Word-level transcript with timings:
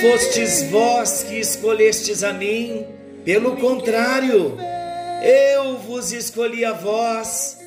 fostes 0.00 0.62
vós 0.70 1.24
que 1.24 1.38
escolhestes 1.40 2.22
a 2.22 2.32
mim, 2.32 2.86
pelo 3.24 3.56
contrário, 3.56 4.56
eu 5.22 5.76
vos 5.78 6.12
escolhi 6.12 6.64
a 6.64 6.72
vós 6.72 7.58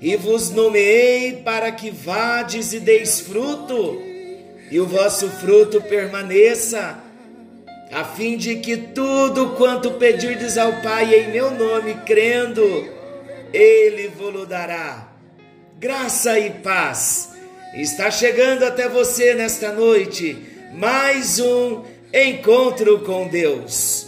e 0.00 0.16
vos 0.16 0.50
nomeei 0.50 1.42
para 1.44 1.72
que 1.72 1.90
vades 1.90 2.72
e 2.72 2.80
deis 2.80 3.20
fruto, 3.20 4.00
e 4.70 4.78
o 4.78 4.86
vosso 4.86 5.28
fruto 5.28 5.80
permaneça, 5.82 6.98
a 7.90 8.04
fim 8.04 8.36
de 8.36 8.56
que 8.56 8.76
tudo 8.76 9.56
quanto 9.56 9.92
pedirdes 9.92 10.56
ao 10.56 10.80
Pai 10.80 11.12
em 11.12 11.32
meu 11.32 11.50
nome, 11.50 11.94
crendo, 12.06 12.88
Ele 13.52 14.06
vos 14.08 14.46
dará. 14.46 15.08
Graça 15.78 16.38
e 16.38 16.50
paz 16.50 17.30
está 17.74 18.10
chegando 18.10 18.64
até 18.64 18.88
você 18.88 19.34
nesta 19.34 19.72
noite 19.72 20.49
mais 20.72 21.40
um 21.40 21.82
encontro 22.14 23.00
com 23.00 23.26
Deus. 23.26 24.06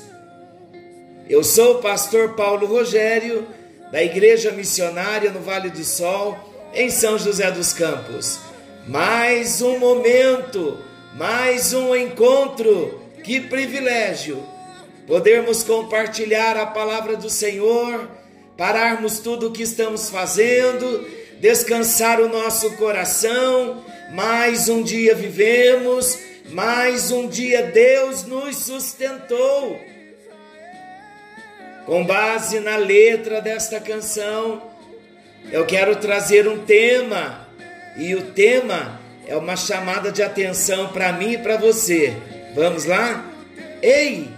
Eu 1.28 1.42
sou 1.42 1.76
o 1.76 1.82
pastor 1.82 2.34
Paulo 2.34 2.66
Rogério, 2.66 3.46
da 3.90 4.02
Igreja 4.02 4.52
Missionária 4.52 5.30
no 5.30 5.40
Vale 5.40 5.70
do 5.70 5.84
Sol, 5.84 6.38
em 6.72 6.88
São 6.88 7.18
José 7.18 7.50
dos 7.50 7.72
Campos. 7.72 8.38
Mais 8.86 9.60
um 9.60 9.78
momento, 9.78 10.78
mais 11.14 11.72
um 11.74 11.94
encontro. 11.96 13.00
Que 13.24 13.40
privilégio 13.40 14.42
podermos 15.06 15.62
compartilhar 15.62 16.56
a 16.56 16.66
palavra 16.66 17.16
do 17.16 17.28
Senhor, 17.28 18.08
pararmos 18.56 19.18
tudo 19.18 19.48
o 19.48 19.52
que 19.52 19.62
estamos 19.62 20.10
fazendo, 20.10 21.06
descansar 21.40 22.20
o 22.20 22.28
nosso 22.28 22.72
coração. 22.76 23.84
Mais 24.12 24.68
um 24.68 24.82
dia 24.82 25.14
vivemos 25.14 26.18
mais 26.52 27.10
um 27.10 27.28
dia 27.28 27.62
Deus 27.62 28.24
nos 28.24 28.56
sustentou. 28.58 29.80
Com 31.86 32.04
base 32.04 32.60
na 32.60 32.76
letra 32.76 33.40
desta 33.40 33.80
canção, 33.80 34.70
eu 35.50 35.66
quero 35.66 35.96
trazer 35.96 36.46
um 36.46 36.64
tema, 36.64 37.48
e 37.96 38.14
o 38.14 38.30
tema 38.32 39.00
é 39.26 39.36
uma 39.36 39.56
chamada 39.56 40.12
de 40.12 40.22
atenção 40.22 40.88
para 40.92 41.12
mim 41.12 41.32
e 41.32 41.38
para 41.38 41.56
você. 41.56 42.14
Vamos 42.54 42.84
lá? 42.84 43.24
Ei! 43.82 44.28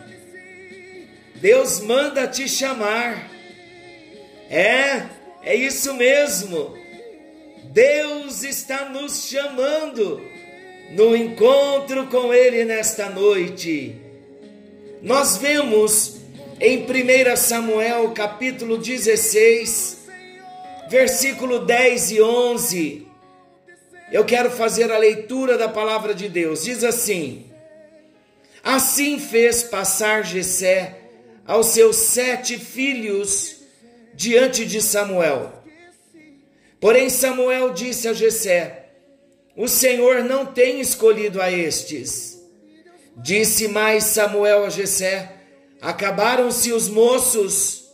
Deus 1.36 1.80
manda 1.80 2.26
te 2.26 2.48
chamar. 2.48 3.28
É, 4.48 5.02
é 5.42 5.54
isso 5.54 5.92
mesmo. 5.94 6.74
Deus 7.64 8.44
está 8.44 8.88
nos 8.88 9.26
chamando 9.26 10.33
no 10.90 11.16
encontro 11.16 12.06
com 12.06 12.32
Ele 12.32 12.64
nesta 12.64 13.08
noite. 13.08 13.96
Nós 15.02 15.36
vemos 15.36 16.16
em 16.60 16.84
1 16.84 17.36
Samuel 17.36 18.12
capítulo 18.12 18.78
16, 18.78 20.06
versículo 20.88 21.60
10 21.60 22.10
e 22.12 22.22
11. 22.22 23.06
Eu 24.12 24.24
quero 24.24 24.50
fazer 24.50 24.92
a 24.92 24.98
leitura 24.98 25.58
da 25.58 25.68
palavra 25.68 26.14
de 26.14 26.28
Deus. 26.28 26.64
Diz 26.64 26.84
assim: 26.84 27.46
Assim 28.62 29.18
fez 29.18 29.62
passar 29.62 30.24
Jessé 30.24 30.98
aos 31.46 31.66
seus 31.66 31.96
sete 31.96 32.58
filhos 32.58 33.56
diante 34.14 34.64
de 34.64 34.80
Samuel. 34.80 35.52
Porém 36.80 37.10
Samuel 37.10 37.72
disse 37.72 38.08
a 38.08 38.12
Jessé: 38.12 38.83
o 39.56 39.68
Senhor 39.68 40.24
não 40.24 40.46
tem 40.46 40.80
escolhido 40.80 41.40
a 41.40 41.50
estes. 41.50 42.42
Disse 43.16 43.68
mais 43.68 44.04
Samuel 44.04 44.64
a 44.64 44.70
Jessé: 44.70 45.32
Acabaram-se 45.80 46.72
os 46.72 46.88
moços. 46.88 47.84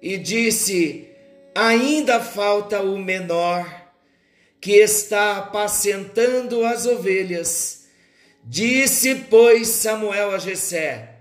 E 0.00 0.16
disse: 0.16 1.08
Ainda 1.54 2.20
falta 2.20 2.80
o 2.80 2.98
menor, 2.98 3.66
que 4.60 4.72
está 4.72 5.38
apacentando 5.38 6.64
as 6.64 6.86
ovelhas. 6.86 7.86
Disse, 8.44 9.14
pois, 9.28 9.66
Samuel 9.68 10.30
a 10.30 10.38
Jessé: 10.38 11.16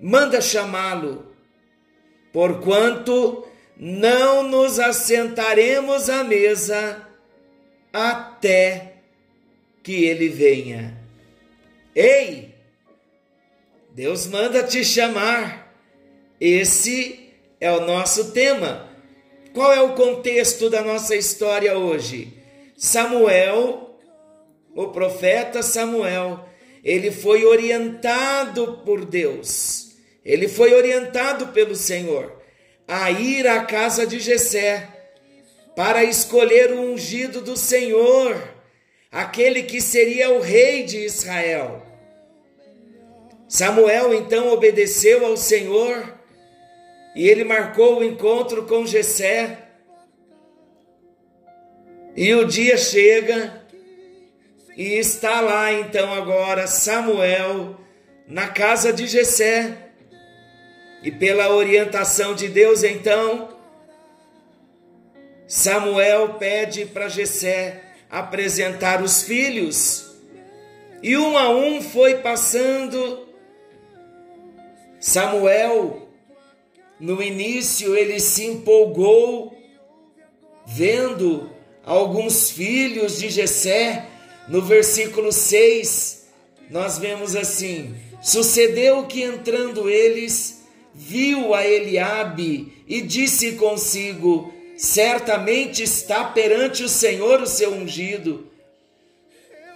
Manda 0.00 0.40
chamá-lo, 0.40 1.30
porquanto 2.32 3.46
não 3.76 4.42
nos 4.42 4.78
assentaremos 4.78 6.08
à 6.08 6.24
mesa 6.24 7.05
até 7.96 8.92
que 9.82 10.04
ele 10.04 10.28
venha. 10.28 10.96
Ei, 11.94 12.54
Deus 13.92 14.26
manda 14.26 14.62
te 14.62 14.84
chamar. 14.84 15.72
Esse 16.38 17.30
é 17.58 17.72
o 17.72 17.86
nosso 17.86 18.32
tema. 18.32 18.86
Qual 19.54 19.72
é 19.72 19.80
o 19.80 19.94
contexto 19.94 20.68
da 20.68 20.82
nossa 20.82 21.16
história 21.16 21.78
hoje? 21.78 22.34
Samuel, 22.76 23.98
o 24.74 24.88
profeta 24.88 25.62
Samuel, 25.62 26.46
ele 26.84 27.10
foi 27.10 27.46
orientado 27.46 28.82
por 28.84 29.06
Deus. 29.06 29.96
Ele 30.22 30.48
foi 30.48 30.74
orientado 30.74 31.48
pelo 31.48 31.74
Senhor 31.74 32.36
a 32.86 33.10
ir 33.10 33.46
à 33.46 33.64
casa 33.64 34.06
de 34.06 34.20
Jessé 34.20 34.95
para 35.76 36.02
escolher 36.02 36.72
o 36.72 36.80
ungido 36.80 37.42
do 37.42 37.54
Senhor, 37.54 38.34
aquele 39.12 39.62
que 39.62 39.78
seria 39.78 40.30
o 40.30 40.40
rei 40.40 40.84
de 40.84 41.04
Israel. 41.04 41.86
Samuel 43.46 44.14
então 44.14 44.52
obedeceu 44.52 45.26
ao 45.26 45.36
Senhor 45.36 46.14
e 47.14 47.28
ele 47.28 47.44
marcou 47.44 47.98
o 47.98 48.04
encontro 48.04 48.64
com 48.64 48.86
Jessé. 48.86 49.68
E 52.16 52.34
o 52.34 52.46
dia 52.46 52.78
chega 52.78 53.62
e 54.74 54.94
está 54.94 55.42
lá 55.42 55.70
então 55.72 56.12
agora 56.14 56.66
Samuel 56.66 57.78
na 58.26 58.48
casa 58.48 58.94
de 58.94 59.06
Jessé. 59.06 59.76
E 61.02 61.10
pela 61.10 61.54
orientação 61.54 62.34
de 62.34 62.48
Deus 62.48 62.82
então, 62.82 63.55
Samuel 65.46 66.34
pede 66.34 66.86
para 66.86 67.08
Jessé 67.08 67.82
apresentar 68.10 69.02
os 69.02 69.22
filhos. 69.22 70.06
E 71.02 71.16
um 71.16 71.36
a 71.36 71.50
um 71.50 71.80
foi 71.80 72.16
passando. 72.16 73.26
Samuel, 74.98 76.08
no 76.98 77.22
início, 77.22 77.94
ele 77.96 78.18
se 78.18 78.44
empolgou 78.44 79.56
vendo 80.66 81.48
alguns 81.84 82.50
filhos 82.50 83.18
de 83.18 83.30
Jessé. 83.30 84.06
No 84.48 84.62
versículo 84.62 85.32
6, 85.32 86.26
nós 86.70 86.98
vemos 86.98 87.36
assim: 87.36 87.94
Sucedeu 88.20 89.04
que 89.06 89.22
entrando 89.22 89.88
eles, 89.88 90.64
viu 90.92 91.54
a 91.54 91.64
Eliabe 91.64 92.82
e 92.88 93.00
disse 93.00 93.52
consigo: 93.52 94.55
certamente 94.76 95.82
está 95.82 96.24
perante 96.24 96.82
o 96.84 96.88
Senhor 96.88 97.40
o 97.40 97.46
seu 97.46 97.72
ungido. 97.72 98.50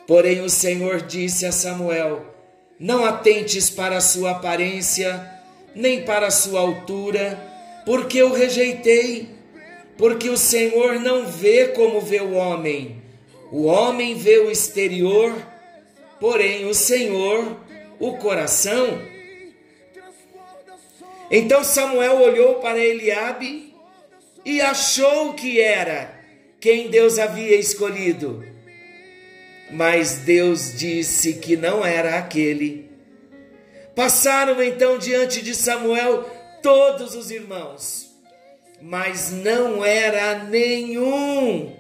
Porém, 0.06 0.41
o 0.41 0.50
Senhor 0.50 1.02
disse 1.02 1.47
a 1.47 1.52
Samuel: 1.52 2.26
Não 2.79 3.05
atentes 3.05 3.70
para 3.70 3.97
a 3.97 4.00
sua 4.00 4.32
aparência, 4.32 5.29
nem 5.75 6.05
para 6.05 6.26
a 6.26 6.31
sua 6.31 6.61
altura, 6.61 7.38
porque 7.87 8.19
eu 8.19 8.32
rejeitei. 8.32 9.41
Porque 9.97 10.31
o 10.31 10.37
Senhor 10.37 10.99
não 10.99 11.26
vê 11.26 11.69
como 11.69 12.00
vê 12.00 12.20
o 12.20 12.32
homem. 12.32 13.02
O 13.52 13.64
homem 13.64 14.14
vê 14.14 14.38
o 14.38 14.50
exterior, 14.50 15.35
porém 16.19 16.64
o 16.64 16.73
Senhor 16.73 17.58
o 17.99 18.17
coração. 18.17 18.99
Então 21.31 21.62
Samuel 21.62 22.23
olhou 22.23 22.55
para 22.56 22.79
Eliabe 22.79 23.69
e 24.44 24.60
achou 24.60 25.34
que 25.34 25.60
era 25.60 26.14
quem 26.60 26.88
Deus 26.88 27.19
havia 27.19 27.56
escolhido. 27.56 28.44
Mas 29.70 30.19
Deus 30.19 30.76
disse 30.76 31.34
que 31.34 31.56
não 31.56 31.84
era 31.84 32.19
aquele. 32.19 32.90
Passaram 33.94 34.62
então 34.62 34.98
diante 34.98 35.42
de 35.42 35.54
Samuel 35.54 36.25
todos 36.62 37.14
os 37.14 37.31
irmãos, 37.31 38.10
mas 38.81 39.31
não 39.31 39.84
era 39.84 40.44
nenhum, 40.44 41.75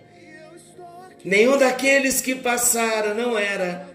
nenhum 1.24 1.56
daqueles 1.56 2.20
que 2.20 2.34
passaram, 2.34 3.14
não 3.14 3.38
era 3.38 3.88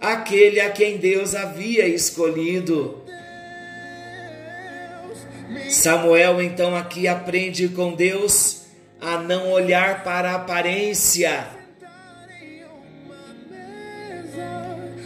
aquele 0.00 0.60
a 0.60 0.70
quem 0.70 0.96
Deus 0.96 1.34
havia 1.34 1.86
escolhido. 1.86 2.99
Samuel 5.70 6.42
então 6.42 6.76
aqui 6.76 7.06
aprende 7.08 7.68
com 7.68 7.94
Deus 7.94 8.62
a 9.00 9.18
não 9.18 9.50
olhar 9.50 10.04
para 10.04 10.32
a 10.32 10.34
aparência. 10.36 11.48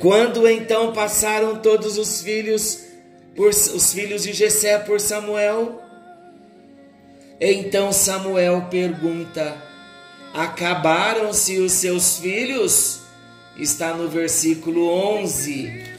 Quando 0.01 0.49
então 0.49 0.93
passaram 0.93 1.57
todos 1.61 1.97
os 1.97 2.21
filhos 2.21 2.85
por 3.35 3.49
os 3.49 3.93
filhos 3.93 4.23
de 4.23 4.33
Jessé 4.33 4.79
por 4.79 5.01
Samuel, 5.01 5.81
então 7.41 7.93
Samuel 7.93 8.67
pergunta: 8.71 9.57
Acabaram-se 10.33 11.59
os 11.59 11.73
seus 11.73 12.19
filhos? 12.19 13.01
Está 13.57 13.95
no 13.95 14.09
versículo 14.09 14.89
11. 14.89 15.95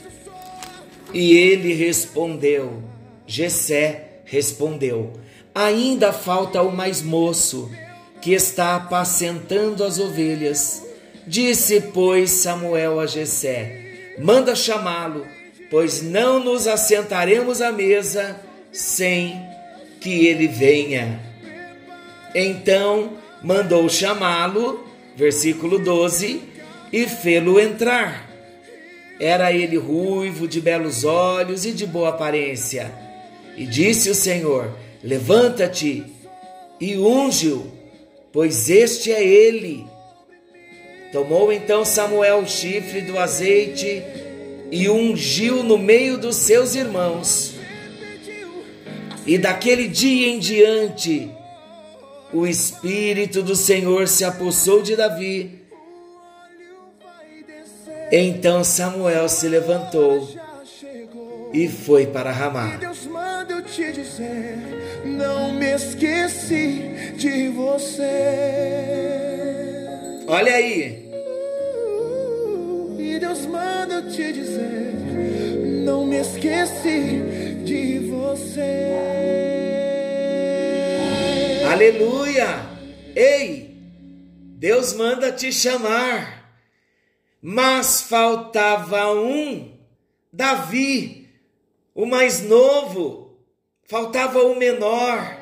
E 1.12 1.36
ele 1.36 1.72
respondeu: 1.72 2.82
Jessé 3.26 4.05
respondeu: 4.26 5.12
Ainda 5.54 6.12
falta 6.12 6.60
o 6.60 6.70
mais 6.70 7.00
moço, 7.00 7.70
que 8.20 8.32
está 8.32 8.76
apacentando 8.76 9.82
as 9.82 9.98
ovelhas. 9.98 10.84
Disse, 11.26 11.80
pois, 11.80 12.30
Samuel 12.30 13.00
a 13.00 13.06
Jessé: 13.06 14.14
Manda 14.18 14.54
chamá-lo, 14.54 15.24
pois 15.70 16.02
não 16.02 16.42
nos 16.42 16.66
assentaremos 16.66 17.62
à 17.62 17.72
mesa 17.72 18.38
sem 18.70 19.40
que 20.00 20.26
ele 20.26 20.46
venha. 20.46 21.20
Então 22.34 23.12
mandou 23.42 23.88
chamá-lo, 23.88 24.86
versículo 25.16 25.78
12, 25.78 26.42
e 26.92 27.06
fê-lo 27.06 27.58
entrar. 27.58 28.26
Era 29.18 29.50
ele 29.50 29.78
ruivo, 29.78 30.46
de 30.46 30.60
belos 30.60 31.04
olhos 31.04 31.64
e 31.64 31.72
de 31.72 31.86
boa 31.86 32.10
aparência 32.10 33.05
e 33.56 33.66
disse 33.66 34.10
o 34.10 34.14
Senhor: 34.14 34.76
Levanta-te 35.02 36.04
e 36.80 36.98
unge-o, 36.98 37.70
pois 38.32 38.68
este 38.68 39.12
é 39.12 39.24
ele. 39.24 39.86
Tomou 41.12 41.52
então 41.52 41.84
Samuel 41.84 42.40
o 42.40 42.48
chifre 42.48 43.00
do 43.00 43.18
azeite 43.18 44.02
e 44.70 44.88
ungiu 44.88 45.62
no 45.62 45.78
meio 45.78 46.18
dos 46.18 46.36
seus 46.36 46.74
irmãos. 46.74 47.54
E 49.26 49.38
daquele 49.38 49.88
dia 49.88 50.28
em 50.28 50.38
diante, 50.38 51.30
o 52.32 52.46
Espírito 52.46 53.42
do 53.42 53.56
Senhor 53.56 54.06
se 54.06 54.24
apossou 54.24 54.82
de 54.82 54.94
Davi. 54.94 55.62
Então 58.12 58.62
Samuel 58.62 59.28
se 59.28 59.48
levantou 59.48 60.28
e 61.52 61.68
foi 61.68 62.06
para 62.06 62.30
Ramá. 62.32 62.76
Deus 62.76 63.06
manda 63.06 63.52
eu 63.54 63.62
te 63.62 63.92
dizer, 63.92 64.58
não 65.04 65.52
me 65.52 65.74
esqueci 65.74 67.14
de 67.16 67.48
você. 67.48 68.02
Olha 70.26 70.54
aí. 70.54 71.06
E 72.98 73.18
Deus 73.18 73.46
manda 73.46 73.94
eu 73.94 74.10
te 74.10 74.32
dizer, 74.32 74.94
não 75.84 76.04
me 76.04 76.16
esqueci 76.16 77.62
de 77.64 77.98
você. 78.00 78.96
Aleluia! 81.70 82.66
Ei, 83.14 83.76
Deus 84.58 84.92
manda 84.94 85.32
te 85.32 85.52
chamar, 85.52 86.50
mas 87.40 88.02
faltava 88.02 89.12
um, 89.12 89.72
Davi 90.32 91.25
o 91.96 92.04
mais 92.04 92.42
novo, 92.42 93.34
faltava 93.88 94.42
o 94.42 94.54
menor. 94.54 95.34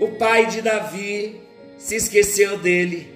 O 0.00 0.08
pai 0.18 0.46
de 0.46 0.60
Davi 0.60 1.40
se 1.78 1.94
esqueceu 1.94 2.58
dele. 2.58 3.06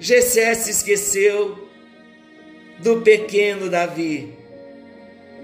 Jessé 0.00 0.52
se 0.54 0.70
esqueceu 0.72 1.68
do 2.80 3.02
pequeno 3.02 3.70
Davi. 3.70 4.34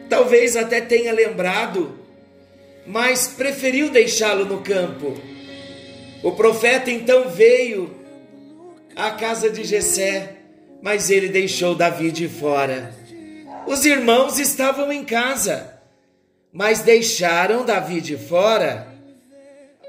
Talvez 0.09 0.57
até 0.57 0.81
tenha 0.81 1.13
lembrado, 1.13 1.97
mas 2.85 3.29
preferiu 3.29 3.89
deixá-lo 3.89 4.45
no 4.45 4.63
campo. 4.63 5.15
O 6.25 6.33
profeta 6.33 6.91
então 6.91 7.29
veio 7.31 7.95
à 8.97 9.13
casa 9.13 9.49
de 9.49 9.63
Jessé, 9.63 10.39
mas 10.83 11.09
ele 11.09 11.29
deixou 11.29 11.75
Davi 11.77 12.11
de 12.11 12.29
fora. 12.29 13.02
Os 13.67 13.85
irmãos 13.85 14.39
estavam 14.39 14.93
em 14.93 15.05
casa, 15.05 15.81
mas 16.53 16.81
deixaram 16.81 17.65
Davi 17.65 18.01
de 18.01 18.17
fora. 18.17 18.89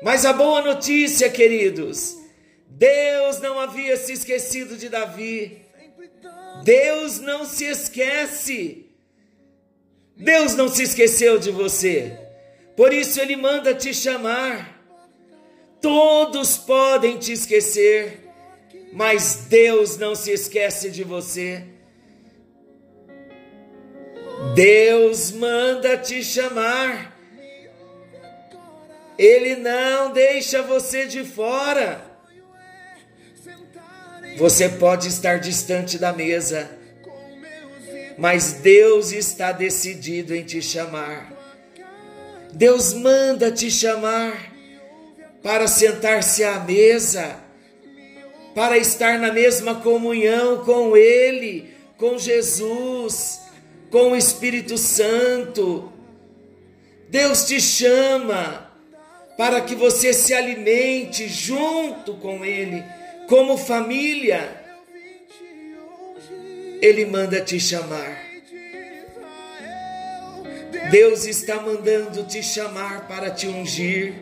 Mas 0.02 0.26
a 0.26 0.34
boa 0.34 0.62
notícia, 0.62 1.30
queridos, 1.30 2.18
Deus 2.68 3.40
não 3.40 3.60
havia 3.60 3.96
se 3.98 4.14
esquecido 4.14 4.78
de 4.78 4.90
Davi. 4.90 5.62
Deus 6.64 7.20
não 7.20 7.46
se 7.46 7.66
esquece. 7.66 8.86
Deus 10.16 10.56
não 10.56 10.68
se 10.68 10.84
esqueceu 10.84 11.40
de 11.40 11.52
você. 11.52 12.18
Por 12.76 12.94
isso 12.94 13.20
ele 13.20 13.36
manda 13.36 13.74
te 13.74 13.94
chamar. 13.94 14.82
Todos 15.82 16.58
podem 16.58 17.18
te 17.18 17.34
esquecer, 17.34 18.30
mas 18.94 19.46
Deus 19.50 19.98
não 19.98 20.16
se 20.16 20.32
esquece 20.32 20.90
de 20.90 21.04
você. 21.04 21.73
Deus 24.54 25.32
manda 25.32 25.98
te 25.98 26.24
chamar. 26.24 27.12
Ele 29.18 29.56
não 29.56 30.12
deixa 30.12 30.62
você 30.62 31.06
de 31.06 31.24
fora. 31.24 32.02
Você 34.38 34.70
pode 34.70 35.08
estar 35.08 35.40
distante 35.40 35.98
da 35.98 36.12
mesa, 36.12 36.70
mas 38.18 38.54
Deus 38.54 39.12
está 39.12 39.52
decidido 39.52 40.36
em 40.36 40.44
te 40.44 40.62
chamar. 40.62 41.32
Deus 42.52 42.94
manda 42.94 43.52
te 43.52 43.70
chamar 43.70 44.52
para 45.42 45.68
sentar-se 45.68 46.44
à 46.44 46.60
mesa, 46.60 47.40
para 48.56 48.78
estar 48.78 49.20
na 49.20 49.32
mesma 49.32 49.82
comunhão 49.82 50.64
com 50.64 50.96
Ele, 50.96 51.74
com 51.98 52.18
Jesus 52.18 53.43
com 53.94 54.14
o 54.14 54.16
Espírito 54.16 54.76
Santo. 54.76 55.94
Deus 57.10 57.46
te 57.46 57.62
chama 57.62 58.72
para 59.38 59.62
que 59.62 59.76
você 59.76 60.12
se 60.12 60.34
alimente 60.34 61.30
junto 61.30 62.16
com 62.16 62.44
Ele, 62.44 62.84
como 63.30 63.56
família. 63.56 64.50
Ele 66.82 67.06
manda 67.06 67.40
te 67.40 67.60
chamar. 67.60 68.20
Deus 70.90 71.26
está 71.26 71.62
mandando 71.62 72.24
te 72.24 72.42
chamar 72.42 73.08
para 73.08 73.30
te 73.30 73.46
ungir, 73.46 74.16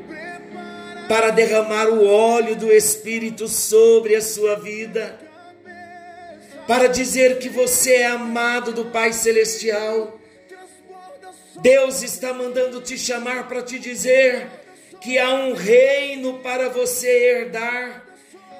para 1.08 1.30
derramar 1.30 1.88
o 1.88 2.06
óleo 2.06 2.58
do 2.58 2.70
Espírito 2.70 3.48
sobre 3.48 4.18
a 4.18 4.22
sua 4.22 4.58
vida 4.58 5.31
para 6.68 6.88
dizer 6.88 7.40
que 7.40 7.50
você 7.50 7.96
é 7.96 8.08
amado 8.08 8.72
do 8.74 8.86
Pai 8.86 9.14
Celestial. 9.14 10.20
Deus 11.62 12.02
está 12.02 12.34
mandando 12.34 12.82
te 12.82 12.98
chamar 12.98 13.48
para 13.48 13.62
te 13.62 13.78
dizer 13.78 14.48
que 15.02 15.18
há 15.18 15.34
um 15.34 15.54
reino 15.54 16.40
para 16.40 16.70
você 16.70 17.08
herdar, 17.08 18.06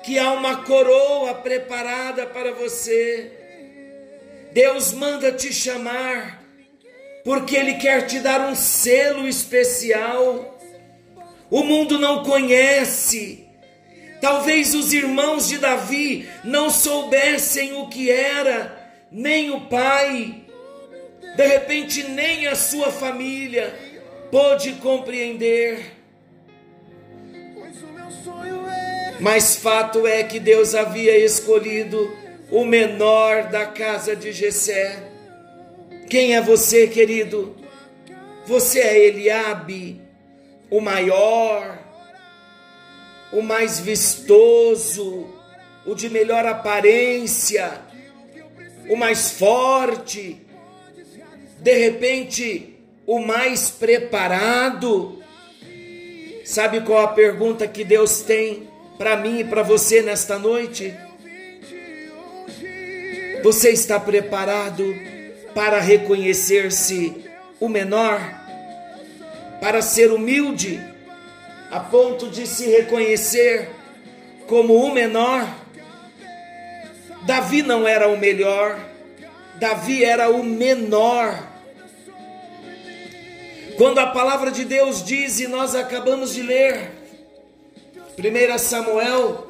que 0.04 0.18
há 0.18 0.32
uma 0.34 0.64
coroa 0.64 1.36
preparada 1.36 2.26
para 2.26 2.52
você. 2.52 3.32
Deus 4.52 4.92
manda 4.92 5.32
te 5.32 5.54
chamar, 5.54 6.44
porque 7.24 7.56
Ele 7.56 7.76
quer 7.76 8.06
te 8.08 8.20
dar 8.20 8.42
um 8.42 8.56
selo 8.56 9.28
especial. 9.28 10.60
O 11.50 11.64
mundo 11.64 12.00
não 12.00 12.24
conhece, 12.24 13.41
Talvez 14.22 14.76
os 14.76 14.94
irmãos 14.94 15.50
de 15.50 15.58
Davi 15.58 16.30
não 16.44 16.70
soubessem 16.70 17.74
o 17.74 17.90
que 17.90 18.12
era, 18.12 18.80
nem 19.12 19.50
o 19.50 19.62
pai, 19.62 20.42
de 21.36 21.48
repente, 21.48 22.04
nem 22.04 22.46
a 22.46 22.56
sua 22.56 22.92
família 22.92 23.74
pôde 24.30 24.74
compreender. 24.74 25.98
Mas 29.20 29.56
fato 29.56 30.06
é 30.06 30.24
que 30.24 30.40
Deus 30.40 30.76
havia 30.76 31.18
escolhido 31.18 32.12
o 32.52 32.66
menor 32.66 33.50
da 33.50 33.66
casa 33.66 34.16
de 34.16 34.32
Jessé. 34.32 34.98
Quem 36.10 36.36
é 36.36 36.42
você, 36.42 36.88
querido? 36.88 37.56
Você 38.46 38.80
é 38.80 39.08
Eliabe, 39.08 40.02
o 40.70 40.82
maior, 40.82 41.81
o 43.32 43.42
mais 43.42 43.80
vistoso, 43.80 45.28
o 45.86 45.96
de 45.96 46.10
melhor 46.10 46.46
aparência, 46.46 47.82
o 48.90 48.96
mais 48.96 49.32
forte, 49.32 50.42
de 51.60 51.74
repente, 51.78 52.76
o 53.06 53.20
mais 53.20 53.70
preparado. 53.70 55.22
Sabe 56.44 56.82
qual 56.82 57.00
a 57.00 57.08
pergunta 57.10 57.68
que 57.68 57.84
Deus 57.84 58.22
tem 58.22 58.68
para 58.98 59.16
mim 59.16 59.40
e 59.40 59.44
para 59.44 59.64
você 59.64 60.02
nesta 60.02 60.38
noite? 60.38 60.94
Você 63.44 63.70
está 63.70 64.00
preparado 64.00 64.84
para 65.56 65.80
reconhecer-se 65.80 67.24
o 67.60 67.70
menor? 67.70 68.20
Para 69.62 69.82
ser 69.82 70.12
humilde 70.12 70.91
a 71.72 71.80
ponto 71.80 72.28
de 72.28 72.46
se 72.46 72.70
reconhecer 72.70 73.70
como 74.46 74.76
o 74.76 74.94
menor? 74.94 75.48
Davi 77.24 77.64
não 77.64 77.88
era 77.88 78.10
o 78.10 78.18
melhor, 78.18 78.78
Davi 79.56 80.04
era 80.04 80.30
o 80.30 80.44
menor. 80.44 81.48
Quando 83.78 84.00
a 84.00 84.08
palavra 84.08 84.52
de 84.52 84.66
Deus 84.66 85.04
diz, 85.04 85.40
e 85.40 85.48
nós 85.48 85.74
acabamos 85.74 86.34
de 86.34 86.42
ler, 86.42 86.92
1 88.18 88.58
Samuel, 88.58 89.48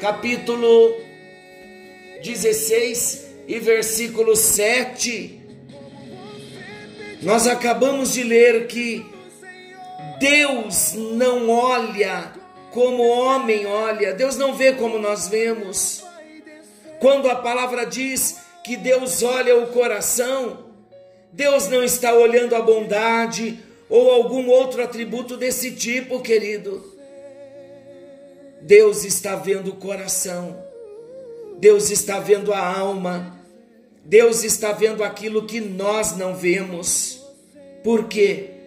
capítulo 0.00 0.94
16 2.22 3.26
e 3.48 3.58
versículo 3.58 4.36
7, 4.36 5.40
nós 7.22 7.46
acabamos 7.46 8.12
de 8.12 8.22
ler 8.22 8.66
que 8.66 9.09
Deus 10.20 10.92
não 10.92 11.48
olha 11.48 12.30
como 12.70 13.02
o 13.02 13.08
homem 13.08 13.64
olha, 13.64 14.12
Deus 14.12 14.36
não 14.36 14.54
vê 14.54 14.74
como 14.74 14.98
nós 14.98 15.28
vemos. 15.28 16.04
Quando 17.00 17.28
a 17.30 17.36
palavra 17.36 17.86
diz 17.86 18.36
que 18.62 18.76
Deus 18.76 19.22
olha 19.22 19.56
o 19.56 19.68
coração, 19.68 20.66
Deus 21.32 21.68
não 21.68 21.82
está 21.82 22.12
olhando 22.12 22.54
a 22.54 22.60
bondade 22.60 23.58
ou 23.88 24.10
algum 24.10 24.48
outro 24.50 24.82
atributo 24.82 25.38
desse 25.38 25.72
tipo, 25.72 26.20
querido. 26.20 26.84
Deus 28.60 29.04
está 29.04 29.36
vendo 29.36 29.70
o 29.70 29.76
coração, 29.76 30.62
Deus 31.58 31.90
está 31.90 32.20
vendo 32.20 32.52
a 32.52 32.78
alma, 32.78 33.40
Deus 34.04 34.44
está 34.44 34.70
vendo 34.72 35.02
aquilo 35.02 35.46
que 35.46 35.62
nós 35.62 36.14
não 36.14 36.36
vemos. 36.36 37.24
Por 37.82 38.04
quê? 38.04 38.59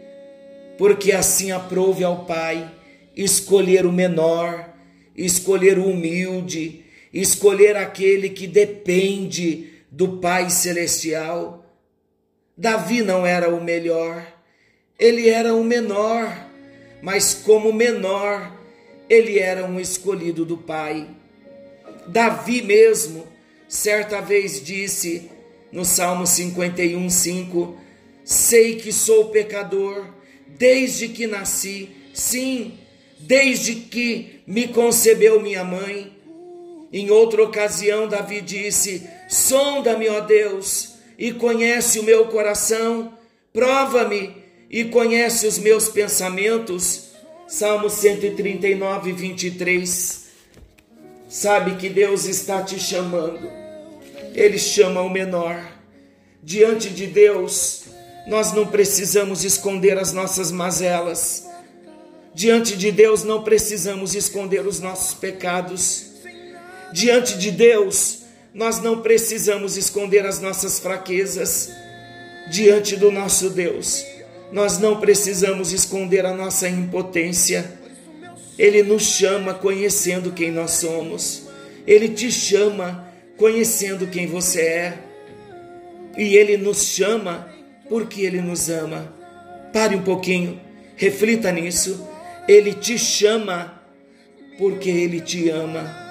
Porque 0.77 1.11
assim 1.11 1.51
aprove 1.51 2.03
ao 2.03 2.25
Pai 2.25 2.71
escolher 3.15 3.85
o 3.85 3.91
menor, 3.91 4.69
escolher 5.15 5.77
o 5.77 5.85
humilde, 5.85 6.83
escolher 7.13 7.75
aquele 7.75 8.29
que 8.29 8.47
depende 8.47 9.69
do 9.91 10.17
Pai 10.17 10.49
Celestial. 10.49 11.63
Davi 12.57 13.01
não 13.01 13.25
era 13.25 13.49
o 13.49 13.63
melhor, 13.63 14.25
ele 14.97 15.29
era 15.29 15.53
o 15.55 15.63
menor, 15.63 16.35
mas 17.01 17.33
como 17.33 17.71
menor, 17.71 18.51
ele 19.09 19.39
era 19.39 19.65
um 19.65 19.79
escolhido 19.79 20.45
do 20.45 20.57
Pai. 20.57 21.07
Davi 22.07 22.61
mesmo, 22.61 23.27
certa 23.67 24.21
vez 24.21 24.63
disse 24.63 25.29
no 25.71 25.85
Salmo 25.85 26.25
51, 26.25 27.09
5: 27.09 27.77
Sei 28.23 28.75
que 28.75 28.91
sou 28.91 29.29
pecador 29.29 30.05
desde 30.57 31.09
que 31.09 31.27
nasci, 31.27 31.89
sim, 32.13 32.73
desde 33.19 33.75
que 33.75 34.41
me 34.45 34.67
concebeu 34.67 35.41
minha 35.41 35.63
mãe. 35.63 36.11
Em 36.91 37.09
outra 37.09 37.43
ocasião, 37.43 38.07
Davi 38.07 38.41
disse: 38.41 39.07
Sonda-me, 39.27 40.07
ó 40.09 40.19
Deus 40.19 40.93
e 41.17 41.31
conhece 41.31 41.99
o 41.99 42.03
meu 42.03 42.25
coração, 42.27 43.13
prova-me 43.51 44.35
e 44.69 44.85
conhece 44.85 45.47
os 45.47 45.57
meus 45.57 45.89
pensamentos. 45.89 47.11
Salmo 47.47 47.89
139, 47.89 49.11
23. 49.11 50.23
Sabe 51.29 51.75
que 51.75 51.89
Deus 51.89 52.25
está 52.25 52.61
te 52.61 52.79
chamando, 52.79 53.49
Ele 54.33 54.57
chama 54.57 55.01
o 55.01 55.09
menor. 55.09 55.71
Diante 56.41 56.89
de 56.89 57.07
Deus, 57.07 57.82
nós 58.25 58.53
não 58.53 58.65
precisamos 58.65 59.43
esconder 59.43 59.97
as 59.97 60.13
nossas 60.13 60.51
mazelas. 60.51 61.45
Diante 62.33 62.75
de 62.77 62.91
Deus, 62.91 63.23
não 63.23 63.43
precisamos 63.43 64.15
esconder 64.15 64.65
os 64.65 64.79
nossos 64.79 65.13
pecados. 65.13 66.05
Diante 66.91 67.37
de 67.37 67.51
Deus, 67.51 68.19
nós 68.53 68.79
não 68.81 69.01
precisamos 69.01 69.77
esconder 69.77 70.25
as 70.25 70.39
nossas 70.39 70.79
fraquezas 70.79 71.69
diante 72.49 72.95
do 72.95 73.11
nosso 73.11 73.49
Deus. 73.49 74.05
Nós 74.51 74.77
não 74.77 74.99
precisamos 74.99 75.73
esconder 75.73 76.25
a 76.25 76.33
nossa 76.33 76.69
impotência. 76.69 77.79
Ele 78.57 78.83
nos 78.83 79.03
chama 79.03 79.53
conhecendo 79.53 80.31
quem 80.31 80.51
nós 80.51 80.71
somos. 80.71 81.43
Ele 81.85 82.09
te 82.09 82.31
chama 82.31 83.11
conhecendo 83.37 84.07
quem 84.07 84.27
você 84.27 84.61
é. 84.61 84.97
E 86.17 86.37
ele 86.37 86.57
nos 86.57 86.83
chama 86.83 87.52
porque 87.89 88.21
ele 88.21 88.41
nos 88.41 88.69
ama. 88.69 89.13
Pare 89.71 89.95
um 89.95 90.03
pouquinho, 90.03 90.59
reflita 90.95 91.51
nisso. 91.51 92.07
Ele 92.47 92.73
te 92.73 92.97
chama 92.97 93.81
porque 94.57 94.89
ele 94.89 95.21
te 95.21 95.49
ama. 95.49 96.01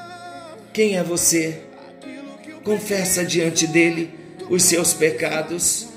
Quem 0.73 0.97
é 0.97 1.03
você? 1.03 1.73
confessa 2.63 3.25
diante 3.25 3.67
dele 3.67 4.11
os 4.49 4.65
seus 4.65 4.95
pecados. 4.95 5.89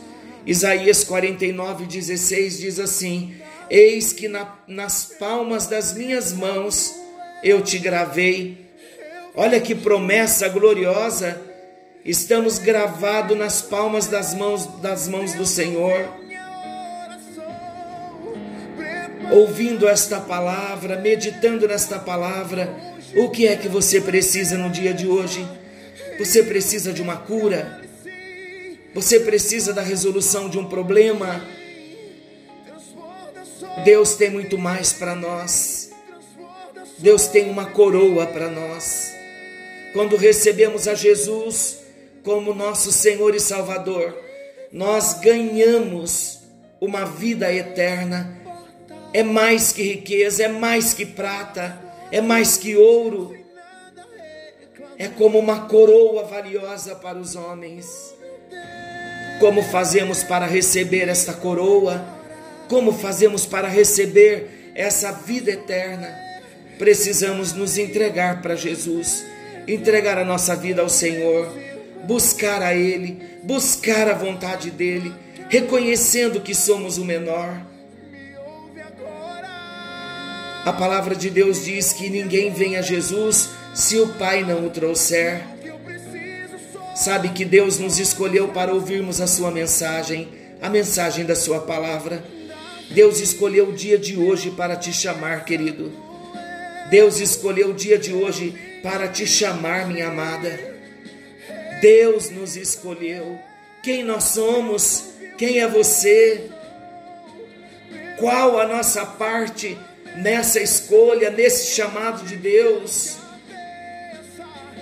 Isaías 0.45 1.03
49, 1.03 1.85
16 1.85 2.59
diz 2.59 2.79
assim: 2.79 3.35
Eis 3.69 4.13
que 4.13 4.27
na, 4.27 4.55
nas 4.67 5.05
palmas 5.05 5.67
das 5.67 5.93
minhas 5.93 6.33
mãos 6.33 6.93
eu 7.43 7.61
te 7.61 7.79
gravei. 7.79 8.65
Olha 9.35 9.59
que 9.59 9.75
promessa 9.75 10.47
gloriosa! 10.47 11.41
Estamos 12.05 12.59
gravados 12.59 13.35
nas 13.35 13.63
palmas 13.63 14.05
das 14.05 14.35
mãos 14.35 14.67
das 14.79 15.07
mãos 15.07 15.33
do 15.33 15.43
Senhor. 15.43 16.07
Ouvindo 19.31 19.87
esta 19.87 20.19
palavra, 20.19 20.99
meditando 20.99 21.67
nesta 21.67 21.97
palavra, 21.97 22.71
o 23.15 23.31
que 23.31 23.47
é 23.47 23.55
que 23.55 23.67
você 23.67 23.99
precisa 23.99 24.55
no 24.55 24.69
dia 24.69 24.93
de 24.93 25.07
hoje? 25.07 25.47
Você 26.19 26.43
precisa 26.43 26.93
de 26.93 27.01
uma 27.01 27.17
cura. 27.17 27.81
Você 28.93 29.19
precisa 29.21 29.73
da 29.73 29.81
resolução 29.81 30.47
de 30.47 30.59
um 30.59 30.65
problema. 30.69 31.43
Deus 33.83 34.13
tem 34.13 34.29
muito 34.29 34.59
mais 34.59 34.93
para 34.93 35.15
nós. 35.15 35.89
Deus 36.99 37.25
tem 37.25 37.49
uma 37.49 37.65
coroa 37.65 38.27
para 38.27 38.47
nós. 38.47 39.11
Quando 39.91 40.15
recebemos 40.15 40.87
a 40.87 40.93
Jesus 40.93 41.84
como 42.25 42.53
nosso 42.53 42.91
Senhor 42.91 43.33
e 43.33 43.39
Salvador, 43.39 44.13
nós 44.73 45.13
ganhamos 45.21 46.39
uma 46.81 47.05
vida 47.05 47.53
eterna. 47.53 48.37
É 49.13 49.23
mais 49.23 49.71
que 49.71 49.83
riqueza, 49.83 50.43
é 50.43 50.47
mais 50.49 50.93
que 50.93 51.05
prata, 51.05 51.81
é 52.11 52.19
mais 52.19 52.57
que 52.57 52.75
ouro 52.75 53.45
é 54.97 55.07
como 55.07 55.37
uma 55.39 55.67
coroa 55.67 56.23
valiosa 56.23 56.95
para 56.95 57.17
os 57.17 57.35
homens. 57.35 58.15
Como 59.39 59.61
fazemos 59.61 60.23
para 60.23 60.45
receber 60.45 61.09
esta 61.09 61.33
coroa? 61.33 62.05
Como 62.69 62.93
fazemos 62.93 63.45
para 63.45 63.67
receber 63.67 64.71
essa 64.73 65.11
vida 65.11 65.51
eterna? 65.51 66.07
Precisamos 66.77 67.53
nos 67.53 67.77
entregar 67.77 68.41
para 68.41 68.55
Jesus, 68.55 69.23
entregar 69.67 70.17
a 70.17 70.25
nossa 70.25 70.55
vida 70.55 70.81
ao 70.81 70.89
Senhor, 70.89 71.53
buscar 72.05 72.61
a 72.61 72.73
Ele, 72.73 73.21
buscar 73.43 74.07
a 74.07 74.13
vontade 74.13 74.71
dEle, 74.71 75.13
reconhecendo 75.49 76.41
que 76.41 76.55
somos 76.55 76.97
o 76.97 77.05
menor. 77.05 77.61
A 80.65 80.73
palavra 80.73 81.15
de 81.15 81.29
Deus 81.29 81.63
diz 81.63 81.93
que 81.93 82.09
ninguém 82.09 82.51
vem 82.51 82.75
a 82.75 82.81
Jesus 82.81 83.49
se 83.73 83.99
o 83.99 84.07
Pai 84.13 84.43
não 84.43 84.65
o 84.65 84.69
trouxer. 84.69 85.43
Sabe 86.95 87.29
que 87.29 87.45
Deus 87.45 87.77
nos 87.77 87.99
escolheu 87.99 88.47
para 88.47 88.73
ouvirmos 88.73 89.21
a 89.21 89.27
Sua 89.27 89.51
mensagem, 89.51 90.29
a 90.61 90.69
mensagem 90.69 91.25
da 91.25 91.35
Sua 91.35 91.59
palavra. 91.59 92.23
Deus 92.89 93.19
escolheu 93.19 93.69
o 93.69 93.73
dia 93.73 93.97
de 93.97 94.17
hoje 94.17 94.49
para 94.51 94.75
te 94.75 94.93
chamar, 94.93 95.45
querido. 95.45 95.91
Deus 96.89 97.19
escolheu 97.19 97.69
o 97.69 97.73
dia 97.73 97.97
de 97.97 98.13
hoje 98.13 98.55
para 98.81 99.07
te 99.07 99.27
chamar, 99.27 99.87
minha 99.87 100.07
amada. 100.07 100.74
Deus 101.81 102.29
nos 102.29 102.55
escolheu. 102.55 103.39
quem 103.83 104.03
nós 104.03 104.23
somos, 104.25 105.09
quem 105.37 105.59
é 105.59 105.67
você, 105.67 106.49
qual 108.17 108.59
a 108.59 108.65
nossa 108.67 109.05
parte 109.05 109.77
nessa 110.17 110.59
escolha, 110.59 111.29
nesse 111.29 111.75
chamado 111.75 112.25
de 112.25 112.35
Deus. 112.35 113.17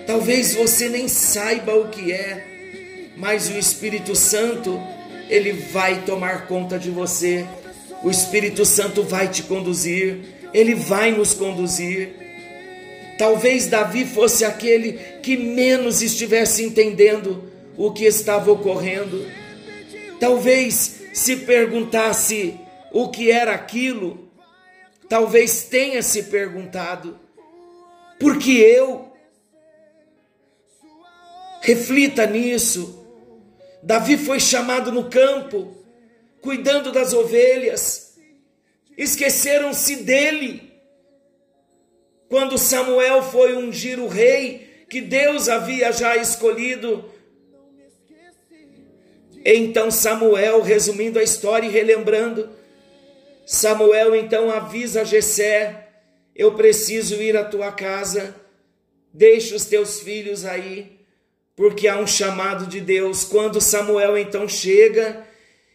Talvez 0.06 0.54
você 0.56 0.90
nem 0.90 1.08
saiba 1.08 1.76
o 1.76 1.90
que 1.90 2.12
é, 2.12 3.12
mas 3.18 3.50
o 3.50 3.58
Espírito 3.58 4.16
Santo, 4.16 4.80
ele 5.30 5.54
vai 5.54 6.02
tomar 6.02 6.48
conta 6.48 6.78
de 6.78 6.90
você. 6.90 7.46
O 8.04 8.12
Espírito 8.12 8.66
Santo 8.66 9.02
vai 9.02 9.30
te 9.30 9.44
conduzir, 9.44 10.20
ele 10.54 10.76
vai 10.76 11.12
nos 11.12 11.34
conduzir. 11.34 12.23
Talvez 13.18 13.68
Davi 13.68 14.06
fosse 14.06 14.44
aquele 14.44 14.94
que 15.22 15.38
menos 15.38 16.02
estivesse 16.02 16.64
entendendo 16.64 17.52
o 17.78 17.92
que 17.92 18.06
estava 18.06 18.52
ocorrendo. 18.52 19.26
Talvez 20.20 21.02
se 21.14 21.38
perguntasse 21.38 22.60
o 22.92 23.10
que 23.10 23.32
era 23.32 23.54
aquilo, 23.54 24.30
talvez 25.10 25.64
tenha 25.64 26.02
se 26.02 26.24
perguntado, 26.24 27.20
por 28.20 28.38
que 28.38 28.58
eu? 28.58 29.12
Reflita 31.62 32.26
nisso. 32.26 33.06
Davi 33.82 34.18
foi 34.18 34.40
chamado 34.40 34.92
no 34.92 35.10
campo, 35.10 35.76
cuidando 36.42 36.92
das 36.92 37.14
ovelhas, 37.14 38.18
esqueceram-se 38.98 39.98
dele. 39.98 40.73
Quando 42.34 42.58
Samuel 42.58 43.22
foi 43.22 43.54
ungir 43.54 44.00
o 44.00 44.08
rei, 44.08 44.68
que 44.90 45.00
Deus 45.00 45.48
havia 45.48 45.92
já 45.92 46.18
escolhido, 46.18 47.06
então 49.46 49.92
Samuel, 49.92 50.64
resumindo 50.64 51.20
a 51.20 51.24
história 51.24 51.68
e 51.68 51.70
relembrando, 51.70 52.50
Samuel 53.46 54.16
então 54.16 54.50
avisa 54.50 55.06
Jessé: 55.06 55.90
Eu 56.36 56.56
preciso 56.56 57.22
ir 57.22 57.38
à 57.38 57.46
tua 57.46 57.72
casa, 57.72 58.36
deixa 59.14 59.56
os 59.56 59.66
teus 59.66 60.00
filhos 60.00 60.44
aí, 60.44 61.02
porque 61.56 61.88
há 61.88 62.00
um 62.00 62.08
chamado 62.08 62.66
de 62.66 62.82
Deus. 62.82 63.24
Quando 63.24 63.62
Samuel 63.62 64.18
então 64.18 64.50
chega 64.50 65.24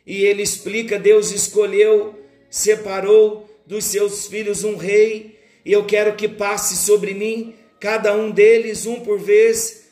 e 0.05 0.25
ele 0.25 0.43
explica: 0.43 0.99
Deus 0.99 1.31
escolheu, 1.31 2.19
separou 2.51 3.49
dos 3.65 3.85
seus 3.85 4.27
filhos 4.27 4.65
um 4.65 4.75
rei, 4.75 5.38
e 5.69 5.73
eu 5.75 5.85
quero 5.85 6.17
que 6.17 6.27
passe 6.27 6.75
sobre 6.79 7.13
mim, 7.13 7.55
cada 7.79 8.17
um 8.17 8.31
deles, 8.31 8.87
um 8.87 9.01
por 9.01 9.19
vez, 9.19 9.91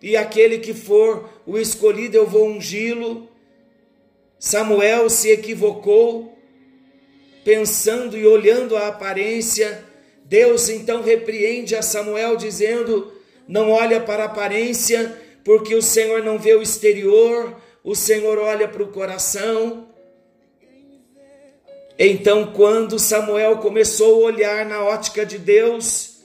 e 0.00 0.16
aquele 0.16 0.58
que 0.58 0.72
for 0.72 1.28
o 1.44 1.58
escolhido 1.58 2.16
eu 2.16 2.24
vou 2.24 2.46
ungí-lo. 2.46 3.28
Samuel 4.38 5.10
se 5.10 5.28
equivocou, 5.28 6.38
pensando 7.44 8.16
e 8.16 8.24
olhando 8.24 8.76
a 8.76 8.86
aparência. 8.86 9.84
Deus 10.24 10.68
então 10.68 11.02
repreende 11.02 11.74
a 11.74 11.82
Samuel, 11.82 12.36
dizendo: 12.36 13.12
Não 13.48 13.72
olha 13.72 14.00
para 14.00 14.22
a 14.22 14.26
aparência, 14.26 15.20
porque 15.42 15.74
o 15.74 15.82
Senhor 15.82 16.22
não 16.22 16.38
vê 16.38 16.54
o 16.54 16.62
exterior, 16.62 17.60
o 17.82 17.96
Senhor 17.96 18.38
olha 18.38 18.68
para 18.68 18.84
o 18.84 18.92
coração. 18.92 19.88
Então, 21.98 22.52
quando 22.52 22.98
Samuel 22.98 23.58
começou 23.58 24.22
a 24.22 24.26
olhar 24.26 24.66
na 24.66 24.82
ótica 24.84 25.24
de 25.24 25.38
Deus, 25.38 26.18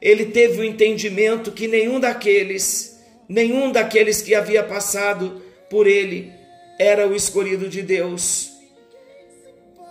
ele 0.00 0.26
teve 0.26 0.60
o 0.60 0.64
entendimento 0.64 1.52
que 1.52 1.68
nenhum 1.68 2.00
daqueles 2.00 2.92
nenhum 3.28 3.72
daqueles 3.72 4.20
que 4.20 4.34
havia 4.34 4.62
passado 4.62 5.40
por 5.70 5.86
ele 5.86 6.30
era 6.78 7.08
o 7.08 7.14
escolhido 7.14 7.68
de 7.68 7.80
Deus. 7.80 8.52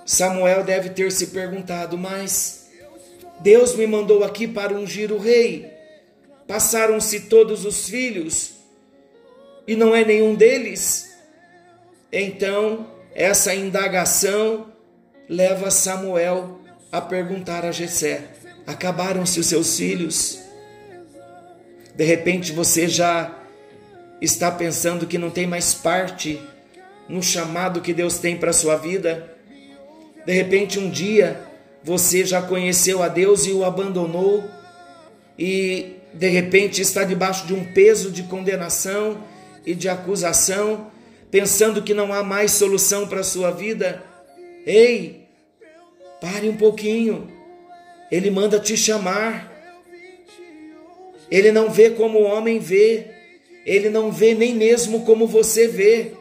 Samuel 0.06 0.64
deve 0.64 0.90
ter 0.90 1.12
se 1.12 1.28
perguntado, 1.28 1.98
mas 1.98 2.70
Deus 3.40 3.76
me 3.76 3.88
mandou 3.88 4.24
aqui 4.24 4.48
para 4.48 4.76
ungir 4.76 5.12
o 5.12 5.18
rei. 5.18 5.72
Passaram-se 6.48 7.22
todos 7.22 7.66
os 7.66 7.90
filhos 7.90 8.52
e 9.66 9.76
não 9.76 9.96
é 9.96 10.04
nenhum 10.04 10.36
deles. 10.36 11.10
Então, 12.12 12.92
essa 13.16 13.56
indagação 13.56 14.71
leva 15.32 15.72
Samuel 15.72 16.60
a 16.91 17.00
perguntar 17.00 17.63
a 17.63 17.72
Jessé: 17.72 18.26
Acabaram-se 18.67 19.39
os 19.39 19.48
seus 19.48 19.78
filhos? 19.78 20.39
De 21.96 22.04
repente 22.04 22.52
você 22.52 22.88
já 22.88 23.34
está 24.20 24.52
pensando 24.52 25.08
que 25.08 25.17
não 25.17 25.30
tem 25.30 25.48
mais 25.48 25.74
parte 25.74 26.39
no 27.08 27.24
chamado 27.24 27.82
que 27.82 27.94
Deus 27.94 28.20
tem 28.20 28.38
para 28.38 28.50
a 28.50 28.54
sua 28.54 28.76
vida. 28.76 29.34
De 30.26 30.34
repente 30.34 30.78
um 30.78 30.89
dia 30.89 31.41
você 31.82 32.26
já 32.26 32.41
conheceu 32.41 33.02
a 33.02 33.08
Deus 33.08 33.46
e 33.46 33.54
o 33.54 33.63
abandonou 33.63 34.44
e 35.39 35.96
de 36.13 36.28
repente 36.28 36.82
está 36.82 37.06
debaixo 37.06 37.48
de 37.48 37.54
um 37.54 37.63
peso 37.74 38.12
de 38.12 38.24
condenação 38.24 39.24
e 39.65 39.74
de 39.74 39.88
acusação, 39.88 40.91
pensando 41.32 41.82
que 41.82 41.94
não 41.94 42.12
há 42.12 42.22
mais 42.22 42.52
solução 42.52 43.08
para 43.08 43.22
a 43.22 43.24
sua 43.24 43.50
vida. 43.50 44.04
Ei, 44.65 45.21
pare 46.22 46.48
um 46.48 46.56
pouquinho. 46.56 47.30
Ele 48.12 48.30
manda 48.30 48.60
te 48.60 48.78
chamar. 48.78 49.52
Ele 51.32 51.52
não 51.52 51.70
vê 51.70 51.90
como 51.90 52.20
o 52.20 52.24
homem 52.24 52.60
vê, 52.60 53.08
ele 53.66 53.90
não 53.90 54.12
vê 54.12 54.34
nem 54.34 54.54
mesmo 54.54 55.06
como 55.06 55.26
você 55.26 55.68
vê. 55.68 56.12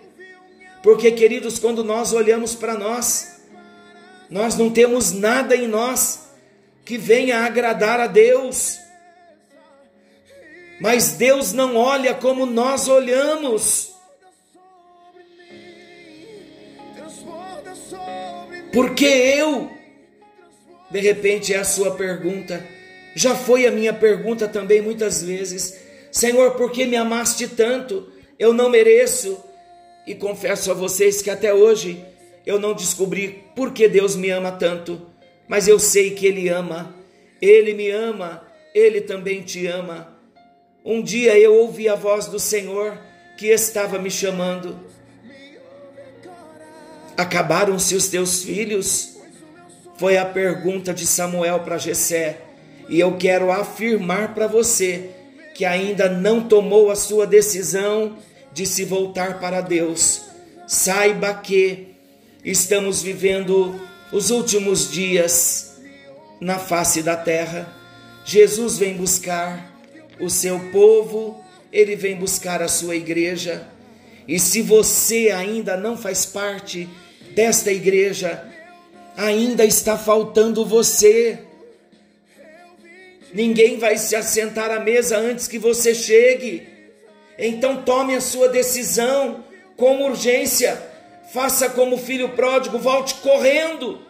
Porque, 0.84 1.10
queridos, 1.10 1.58
quando 1.58 1.82
nós 1.82 2.12
olhamos 2.12 2.54
para 2.54 2.74
nós, 2.74 3.40
nós 4.30 4.56
não 4.56 4.70
temos 4.70 5.12
nada 5.12 5.56
em 5.56 5.66
nós 5.66 6.30
que 6.84 6.96
venha 6.96 7.40
agradar 7.40 7.98
a 7.98 8.06
Deus. 8.06 8.78
Mas 10.80 11.14
Deus 11.14 11.52
não 11.52 11.76
olha 11.76 12.14
como 12.14 12.46
nós 12.46 12.88
olhamos. 12.88 13.92
Porque 18.72 19.04
eu, 19.04 19.68
de 20.90 21.00
repente 21.00 21.54
é 21.54 21.58
a 21.58 21.64
sua 21.64 21.94
pergunta, 21.94 22.64
já 23.14 23.34
foi 23.34 23.66
a 23.66 23.70
minha 23.70 23.92
pergunta 23.92 24.48
também 24.48 24.80
muitas 24.80 25.22
vezes: 25.22 25.80
Senhor, 26.10 26.52
por 26.52 26.70
que 26.70 26.86
me 26.86 26.96
amaste 26.96 27.48
tanto? 27.48 28.10
Eu 28.38 28.52
não 28.52 28.68
mereço. 28.68 29.38
E 30.06 30.14
confesso 30.14 30.70
a 30.70 30.74
vocês 30.74 31.20
que 31.20 31.30
até 31.30 31.52
hoje 31.52 32.04
eu 32.46 32.58
não 32.58 32.74
descobri 32.74 33.44
por 33.54 33.72
que 33.72 33.86
Deus 33.86 34.16
me 34.16 34.30
ama 34.30 34.50
tanto, 34.50 35.06
mas 35.46 35.68
eu 35.68 35.78
sei 35.78 36.10
que 36.10 36.26
Ele 36.26 36.48
ama. 36.48 36.94
Ele 37.40 37.74
me 37.74 37.90
ama, 37.90 38.42
Ele 38.74 39.00
também 39.00 39.42
te 39.42 39.66
ama. 39.66 40.18
Um 40.84 41.02
dia 41.02 41.38
eu 41.38 41.54
ouvi 41.54 41.88
a 41.88 41.94
voz 41.94 42.26
do 42.26 42.38
Senhor 42.38 42.98
que 43.36 43.48
estava 43.48 43.98
me 43.98 44.10
chamando. 44.10 44.78
Acabaram-se 47.16 47.94
os 47.94 48.08
teus 48.08 48.42
filhos? 48.42 49.19
Foi 50.00 50.16
a 50.16 50.24
pergunta 50.24 50.94
de 50.94 51.06
Samuel 51.06 51.60
para 51.60 51.76
Jessé. 51.76 52.38
E 52.88 52.98
eu 52.98 53.18
quero 53.18 53.52
afirmar 53.52 54.32
para 54.32 54.46
você 54.46 55.10
que 55.54 55.62
ainda 55.62 56.08
não 56.08 56.48
tomou 56.48 56.90
a 56.90 56.96
sua 56.96 57.26
decisão 57.26 58.16
de 58.50 58.64
se 58.64 58.82
voltar 58.82 59.38
para 59.38 59.60
Deus. 59.60 60.22
Saiba 60.66 61.34
que 61.34 61.88
estamos 62.42 63.02
vivendo 63.02 63.78
os 64.10 64.30
últimos 64.30 64.90
dias 64.90 65.78
na 66.40 66.58
face 66.58 67.02
da 67.02 67.14
terra. 67.14 67.70
Jesus 68.24 68.78
vem 68.78 68.94
buscar 68.94 69.70
o 70.18 70.30
seu 70.30 70.58
povo, 70.70 71.44
ele 71.70 71.94
vem 71.94 72.16
buscar 72.16 72.62
a 72.62 72.68
sua 72.68 72.96
igreja. 72.96 73.68
E 74.26 74.40
se 74.40 74.62
você 74.62 75.30
ainda 75.30 75.76
não 75.76 75.94
faz 75.94 76.24
parte 76.24 76.88
desta 77.34 77.70
igreja, 77.70 78.49
ainda 79.20 79.66
está 79.66 79.98
faltando 79.98 80.64
você. 80.64 81.38
Ninguém 83.34 83.78
vai 83.78 83.98
se 83.98 84.16
assentar 84.16 84.70
à 84.70 84.80
mesa 84.80 85.18
antes 85.18 85.46
que 85.46 85.58
você 85.58 85.94
chegue. 85.94 86.66
Então 87.38 87.82
tome 87.82 88.14
a 88.14 88.20
sua 88.20 88.48
decisão 88.48 89.44
com 89.76 90.04
urgência. 90.04 90.82
Faça 91.34 91.68
como 91.68 91.96
o 91.96 91.98
filho 91.98 92.30
pródigo, 92.30 92.78
volte 92.78 93.14
correndo 93.16 94.00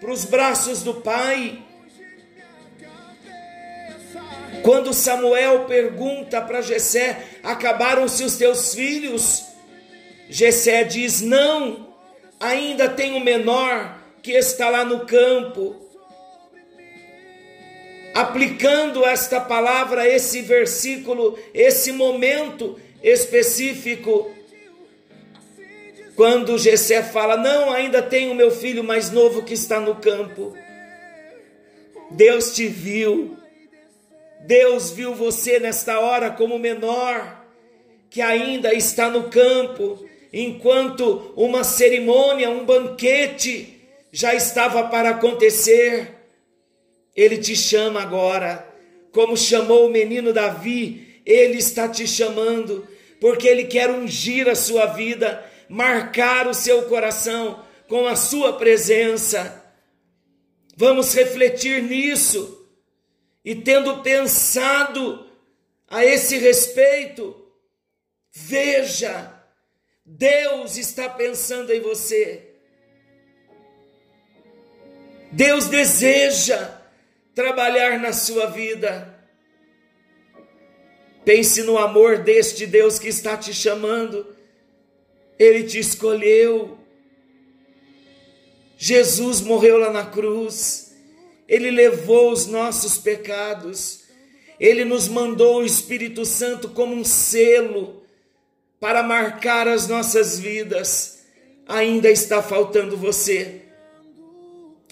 para 0.00 0.10
os 0.10 0.24
braços 0.24 0.82
do 0.82 0.94
pai. 0.94 1.62
Quando 4.62 4.92
Samuel 4.92 5.64
pergunta 5.66 6.40
para 6.42 6.60
Jessé: 6.60 7.24
"Acabaram-se 7.42 8.24
os 8.24 8.36
teus 8.36 8.74
filhos?" 8.74 9.44
Jessé 10.28 10.82
diz: 10.82 11.22
"Não, 11.22 11.94
ainda 12.40 12.88
tem 12.88 13.14
o 13.14 13.20
menor 13.20 14.05
que 14.26 14.32
está 14.32 14.68
lá 14.68 14.84
no 14.84 15.06
campo." 15.06 15.86
aplicando 18.12 19.04
esta 19.04 19.38
palavra, 19.38 20.08
esse 20.08 20.40
versículo, 20.40 21.38
esse 21.52 21.92
momento 21.92 22.80
específico, 23.02 24.32
Quando 26.16 26.56
Jessé 26.56 27.02
fala: 27.02 27.36
"Não, 27.36 27.70
ainda 27.70 28.00
tenho 28.00 28.34
meu 28.34 28.50
filho 28.50 28.82
mais 28.82 29.10
novo 29.10 29.42
que 29.42 29.52
está 29.52 29.78
no 29.78 29.96
campo". 29.96 30.56
Deus 32.10 32.54
te 32.54 32.66
viu. 32.66 33.36
Deus 34.40 34.90
viu 34.90 35.14
você 35.14 35.60
nesta 35.60 36.00
hora 36.00 36.30
como 36.30 36.58
menor 36.58 37.44
que 38.08 38.22
ainda 38.22 38.72
está 38.72 39.10
no 39.10 39.24
campo, 39.24 40.02
enquanto 40.32 41.34
uma 41.36 41.62
cerimônia, 41.62 42.48
um 42.48 42.64
banquete 42.64 43.75
já 44.16 44.34
estava 44.34 44.88
para 44.88 45.10
acontecer. 45.10 46.14
Ele 47.14 47.36
te 47.36 47.54
chama 47.54 48.00
agora, 48.00 48.66
como 49.12 49.36
chamou 49.36 49.86
o 49.86 49.90
menino 49.90 50.32
Davi, 50.32 51.20
ele 51.26 51.58
está 51.58 51.86
te 51.86 52.06
chamando, 52.06 52.88
porque 53.20 53.46
ele 53.46 53.64
quer 53.64 53.90
ungir 53.90 54.48
a 54.48 54.54
sua 54.54 54.86
vida, 54.86 55.44
marcar 55.68 56.46
o 56.46 56.54
seu 56.54 56.84
coração 56.84 57.62
com 57.88 58.06
a 58.06 58.16
sua 58.16 58.54
presença. 58.54 59.62
Vamos 60.74 61.12
refletir 61.12 61.82
nisso. 61.82 62.66
E 63.44 63.54
tendo 63.54 64.02
pensado 64.02 65.30
a 65.88 66.06
esse 66.06 66.38
respeito, 66.38 67.36
veja, 68.32 69.30
Deus 70.06 70.78
está 70.78 71.06
pensando 71.06 71.70
em 71.70 71.80
você. 71.80 72.45
Deus 75.32 75.66
deseja 75.68 76.80
trabalhar 77.34 77.98
na 77.98 78.12
sua 78.12 78.46
vida. 78.46 79.14
Pense 81.24 81.62
no 81.62 81.76
amor 81.76 82.18
deste 82.18 82.66
Deus 82.66 82.98
que 82.98 83.08
está 83.08 83.36
te 83.36 83.52
chamando. 83.52 84.26
Ele 85.38 85.64
te 85.64 85.78
escolheu. 85.78 86.78
Jesus 88.78 89.40
morreu 89.40 89.76
lá 89.76 89.90
na 89.90 90.06
cruz. 90.06 90.94
Ele 91.48 91.70
levou 91.70 92.30
os 92.30 92.46
nossos 92.46 92.96
pecados. 92.96 94.04
Ele 94.58 94.84
nos 94.84 95.08
mandou 95.08 95.58
o 95.58 95.66
Espírito 95.66 96.24
Santo 96.24 96.68
como 96.70 96.94
um 96.94 97.04
selo 97.04 98.02
para 98.78 99.02
marcar 99.02 99.66
as 99.66 99.88
nossas 99.88 100.38
vidas. 100.38 101.24
Ainda 101.66 102.08
está 102.08 102.40
faltando 102.40 102.96
você. 102.96 103.65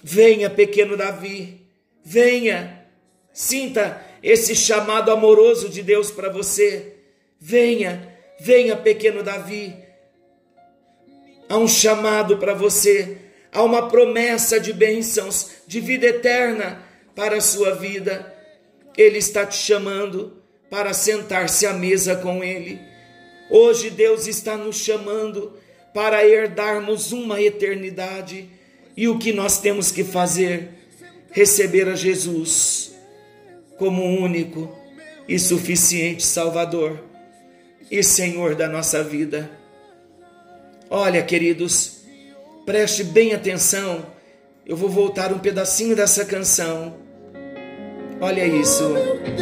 Venha, 0.06 0.50
pequeno 0.50 0.98
Davi, 0.98 1.62
venha, 2.04 2.84
sinta 3.32 4.04
esse 4.22 4.54
chamado 4.54 5.10
amoroso 5.10 5.70
de 5.70 5.82
Deus 5.82 6.10
para 6.10 6.28
você. 6.28 6.96
Venha, 7.40 8.14
venha, 8.38 8.76
pequeno 8.76 9.22
Davi. 9.22 9.74
Há 11.48 11.56
um 11.56 11.66
chamado 11.66 12.36
para 12.36 12.52
você, 12.52 13.16
há 13.50 13.62
uma 13.62 13.88
promessa 13.88 14.60
de 14.60 14.74
bênçãos, 14.74 15.52
de 15.66 15.80
vida 15.80 16.04
eterna 16.04 16.86
para 17.16 17.38
a 17.38 17.40
sua 17.40 17.74
vida. 17.74 18.30
Ele 18.98 19.16
está 19.16 19.46
te 19.46 19.56
chamando 19.56 20.36
para 20.68 20.92
sentar-se 20.92 21.64
à 21.64 21.72
mesa 21.72 22.14
com 22.16 22.44
Ele. 22.44 22.78
Hoje 23.48 23.88
Deus 23.88 24.26
está 24.26 24.54
nos 24.54 24.76
chamando 24.76 25.58
para 25.94 26.28
herdarmos 26.28 27.10
uma 27.10 27.40
eternidade 27.40 28.50
e 28.96 29.08
o 29.08 29.18
que 29.18 29.32
nós 29.32 29.58
temos 29.58 29.90
que 29.90 30.04
fazer? 30.04 30.70
Receber 31.30 31.88
a 31.88 31.96
Jesus 31.96 32.94
como 33.76 34.04
único 34.04 34.72
e 35.28 35.38
suficiente 35.38 36.24
Salvador 36.24 37.02
e 37.90 38.02
Senhor 38.02 38.54
da 38.54 38.68
nossa 38.68 39.02
vida. 39.02 39.50
Olha, 40.88 41.22
queridos, 41.22 42.04
preste 42.64 43.02
bem 43.02 43.32
atenção. 43.32 44.06
Eu 44.64 44.76
vou 44.76 44.88
voltar 44.88 45.32
um 45.32 45.38
pedacinho 45.38 45.96
dessa 45.96 46.24
canção. 46.24 46.96
Olha 48.20 48.46
isso. 48.46 48.84
Oh, 48.84 48.94
Deus, 49.24 49.40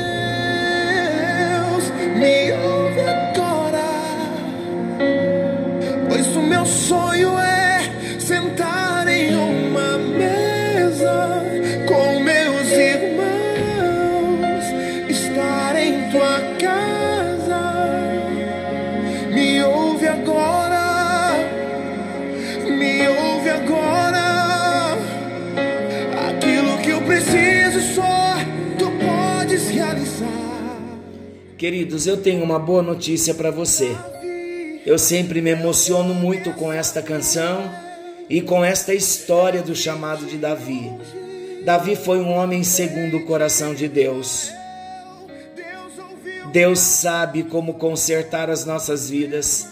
me 2.16 2.52
ouve 2.52 3.00
agora, 3.00 3.82
pois 6.08 6.26
o 6.36 6.42
meu 6.42 6.64
sonho 6.64 7.38
é 7.38 7.41
Queridos, 31.62 32.08
eu 32.08 32.16
tenho 32.16 32.42
uma 32.42 32.58
boa 32.58 32.82
notícia 32.82 33.32
para 33.34 33.48
você. 33.48 33.96
Eu 34.84 34.98
sempre 34.98 35.40
me 35.40 35.50
emociono 35.50 36.12
muito 36.12 36.52
com 36.54 36.72
esta 36.72 37.00
canção 37.00 37.70
e 38.28 38.40
com 38.42 38.64
esta 38.64 38.92
história 38.92 39.62
do 39.62 39.72
chamado 39.72 40.26
de 40.26 40.38
Davi. 40.38 40.90
Davi 41.64 41.94
foi 41.94 42.18
um 42.18 42.32
homem 42.32 42.64
segundo 42.64 43.18
o 43.18 43.24
coração 43.24 43.76
de 43.76 43.86
Deus. 43.86 44.50
Deus 46.52 46.80
sabe 46.80 47.44
como 47.44 47.74
consertar 47.74 48.50
as 48.50 48.64
nossas 48.64 49.08
vidas. 49.08 49.71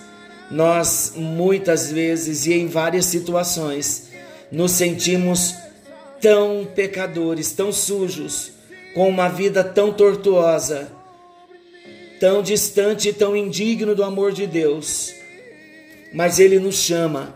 Nós, 0.51 1.13
muitas 1.17 1.91
vezes 1.93 2.47
e 2.47 2.53
em 2.53 2.67
várias 2.67 3.07
situações, 3.07 4.11
nos 4.51 4.73
sentimos 4.73 5.55
tão 6.21 6.67
pecadores, 6.75 7.53
tão 7.53 7.73
sujos, 7.73 8.53
com 8.95 9.09
uma 9.09 9.29
vida 9.29 9.63
tão 9.63 9.93
tortuosa 9.93 11.01
tão 12.21 12.43
distante 12.43 13.09
e 13.09 13.13
tão 13.15 13.35
indigno 13.35 13.95
do 13.95 14.05
amor 14.05 14.31
de 14.31 14.47
Deus, 14.47 15.15
mas 16.13 16.39
Ele 16.39 16.59
nos 16.59 16.77
chama 16.77 17.35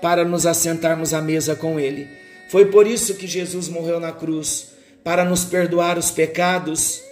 para 0.00 0.24
nos 0.24 0.46
assentarmos 0.46 1.12
à 1.12 1.20
mesa 1.20 1.56
com 1.56 1.80
Ele. 1.80 2.08
Foi 2.48 2.66
por 2.66 2.86
isso 2.86 3.16
que 3.16 3.26
Jesus 3.26 3.68
morreu 3.68 3.98
na 3.98 4.12
cruz 4.12 4.68
para 5.02 5.24
nos 5.24 5.44
perdoar 5.44 5.98
os 5.98 6.12
pecados 6.12 7.02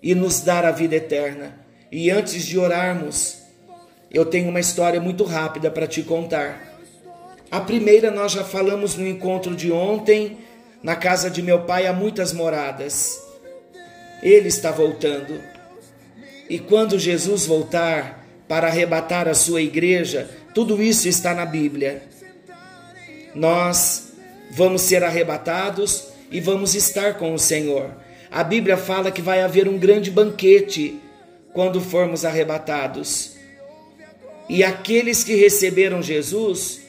e 0.00 0.14
nos 0.14 0.40
dar 0.40 0.64
a 0.64 0.70
vida 0.70 0.94
eterna. 0.94 1.58
E 1.90 2.10
antes 2.10 2.44
de 2.44 2.58
orarmos, 2.58 3.37
eu 4.10 4.24
tenho 4.24 4.48
uma 4.48 4.60
história 4.60 5.00
muito 5.00 5.24
rápida 5.24 5.70
para 5.70 5.86
te 5.86 6.02
contar. 6.02 6.78
A 7.50 7.60
primeira 7.60 8.10
nós 8.10 8.32
já 8.32 8.44
falamos 8.44 8.96
no 8.96 9.06
encontro 9.06 9.54
de 9.54 9.70
ontem, 9.70 10.38
na 10.82 10.96
casa 10.96 11.30
de 11.30 11.42
meu 11.42 11.60
pai 11.62 11.86
há 11.86 11.92
muitas 11.92 12.32
moradas. 12.32 13.22
Ele 14.22 14.48
está 14.48 14.70
voltando. 14.70 15.40
E 16.48 16.58
quando 16.58 16.98
Jesus 16.98 17.46
voltar 17.46 18.26
para 18.46 18.68
arrebatar 18.68 19.28
a 19.28 19.34
sua 19.34 19.60
igreja, 19.60 20.28
tudo 20.54 20.82
isso 20.82 21.08
está 21.08 21.34
na 21.34 21.44
Bíblia. 21.44 22.02
Nós 23.34 24.12
vamos 24.50 24.82
ser 24.82 25.04
arrebatados 25.04 26.08
e 26.30 26.40
vamos 26.40 26.74
estar 26.74 27.14
com 27.18 27.34
o 27.34 27.38
Senhor. 27.38 27.90
A 28.30 28.42
Bíblia 28.42 28.76
fala 28.76 29.10
que 29.10 29.22
vai 29.22 29.42
haver 29.42 29.68
um 29.68 29.78
grande 29.78 30.10
banquete 30.10 31.00
quando 31.52 31.80
formos 31.80 32.24
arrebatados. 32.24 33.37
E 34.48 34.64
aqueles 34.64 35.22
que 35.22 35.34
receberam 35.34 36.02
Jesus 36.02 36.80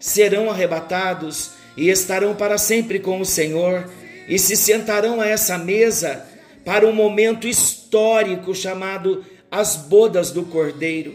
serão 0.00 0.50
arrebatados 0.50 1.52
e 1.76 1.88
estarão 1.88 2.34
para 2.34 2.58
sempre 2.58 2.98
com 2.98 3.20
o 3.20 3.24
Senhor 3.24 3.88
e 4.28 4.38
se 4.38 4.56
sentarão 4.56 5.20
a 5.20 5.26
essa 5.26 5.56
mesa 5.58 6.26
para 6.64 6.86
um 6.86 6.92
momento 6.92 7.46
histórico 7.46 8.54
chamado 8.54 9.24
as 9.50 9.76
bodas 9.76 10.30
do 10.30 10.44
Cordeiro, 10.44 11.14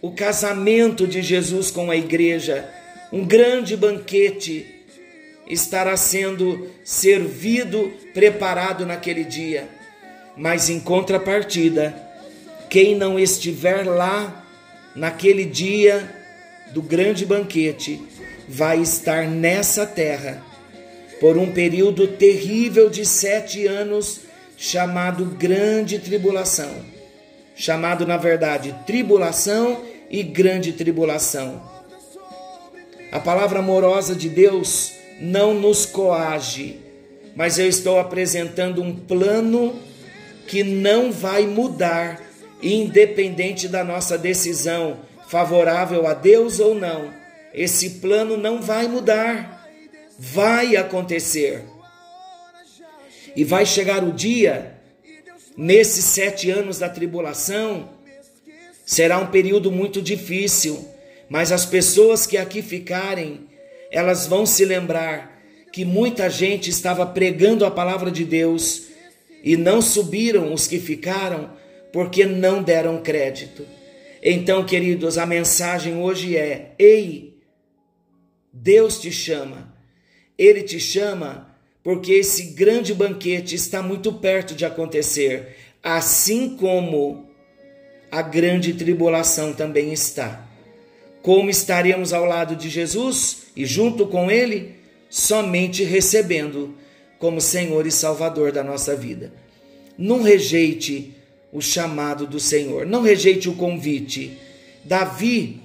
o 0.00 0.10
casamento 0.10 1.06
de 1.06 1.22
Jesus 1.22 1.70
com 1.70 1.90
a 1.90 1.96
igreja, 1.96 2.68
um 3.12 3.24
grande 3.24 3.76
banquete 3.76 4.66
estará 5.46 5.96
sendo 5.96 6.68
servido, 6.82 7.92
preparado 8.14 8.86
naquele 8.86 9.22
dia. 9.22 9.68
Mas 10.36 10.70
em 10.70 10.80
contrapartida, 10.80 11.94
quem 12.68 12.96
não 12.96 13.18
estiver 13.18 13.86
lá 13.86 14.41
naquele 14.94 15.44
dia 15.44 16.08
do 16.72 16.82
grande 16.82 17.24
banquete 17.26 18.00
vai 18.48 18.80
estar 18.80 19.26
nessa 19.26 19.86
terra 19.86 20.42
por 21.20 21.36
um 21.36 21.52
período 21.52 22.08
terrível 22.08 22.90
de 22.90 23.06
sete 23.06 23.66
anos 23.66 24.20
chamado 24.56 25.24
grande 25.24 25.98
tribulação. 25.98 26.70
Chamado, 27.54 28.06
na 28.06 28.16
verdade, 28.16 28.74
tribulação 28.86 29.82
e 30.10 30.22
grande 30.22 30.72
tribulação. 30.72 31.62
A 33.12 33.20
palavra 33.20 33.58
amorosa 33.58 34.14
de 34.14 34.28
Deus 34.28 34.92
não 35.20 35.54
nos 35.54 35.84
coage, 35.84 36.78
mas 37.36 37.58
eu 37.58 37.68
estou 37.68 37.98
apresentando 37.98 38.82
um 38.82 38.94
plano 38.94 39.78
que 40.46 40.62
não 40.64 41.12
vai 41.12 41.46
mudar, 41.46 42.20
independente 42.62 43.66
da 43.66 43.82
nossa 43.82 44.16
decisão, 44.16 45.00
favorável 45.28 46.06
a 46.06 46.14
Deus 46.14 46.60
ou 46.60 46.74
não. 46.74 47.12
esse 47.54 47.90
plano 48.00 48.36
não 48.36 48.62
vai 48.62 48.88
mudar, 48.88 49.68
vai 50.18 50.74
acontecer. 50.76 51.64
E 53.36 53.44
vai 53.44 53.66
chegar 53.66 54.02
o 54.04 54.12
dia, 54.12 54.74
nesses 55.56 56.04
sete 56.04 56.50
anos 56.50 56.78
da 56.78 56.88
tribulação, 56.88 57.90
será 58.86 59.18
um 59.18 59.26
período 59.26 59.70
muito 59.70 60.00
difícil, 60.00 60.88
mas 61.28 61.52
as 61.52 61.66
pessoas 61.66 62.26
que 62.26 62.38
aqui 62.38 62.62
ficarem, 62.62 63.46
elas 63.90 64.26
vão 64.26 64.46
se 64.46 64.64
lembrar 64.64 65.42
que 65.72 65.84
muita 65.84 66.28
gente 66.28 66.68
estava 66.68 67.06
pregando 67.06 67.64
a 67.64 67.70
palavra 67.70 68.10
de 68.10 68.24
Deus 68.24 68.84
e 69.42 69.56
não 69.56 69.80
subiram 69.80 70.52
os 70.52 70.66
que 70.66 70.78
ficaram 70.78 71.50
porque 71.92 72.24
não 72.24 72.62
deram 72.62 73.02
crédito. 73.02 73.66
Então, 74.22 74.64
queridos, 74.64 75.18
a 75.18 75.26
mensagem 75.26 75.96
hoje 75.96 76.36
é: 76.36 76.74
ei, 76.78 77.36
Deus 78.52 79.00
te 79.00 79.10
chama, 79.10 79.74
Ele 80.38 80.62
te 80.62 80.80
chama 80.80 81.52
porque 81.82 82.12
esse 82.12 82.54
grande 82.54 82.94
banquete 82.94 83.54
está 83.54 83.82
muito 83.82 84.12
perto 84.12 84.54
de 84.54 84.64
acontecer, 84.64 85.56
assim 85.82 86.56
como 86.56 87.28
a 88.10 88.22
grande 88.22 88.72
tribulação 88.74 89.52
também 89.52 89.92
está. 89.92 90.48
Como 91.22 91.50
estaremos 91.50 92.12
ao 92.12 92.24
lado 92.24 92.54
de 92.54 92.68
Jesus 92.68 93.44
e 93.56 93.64
junto 93.64 94.06
com 94.06 94.30
Ele? 94.30 94.76
Somente 95.08 95.82
recebendo 95.82 96.74
como 97.18 97.40
Senhor 97.40 97.86
e 97.86 97.90
Salvador 97.90 98.52
da 98.52 98.62
nossa 98.62 98.96
vida. 98.96 99.32
Não 99.98 100.22
rejeite 100.22 101.14
o 101.52 101.60
chamado 101.60 102.26
do 102.26 102.40
Senhor, 102.40 102.86
não 102.86 103.02
rejeite 103.02 103.48
o 103.48 103.54
convite. 103.54 104.38
Davi, 104.84 105.60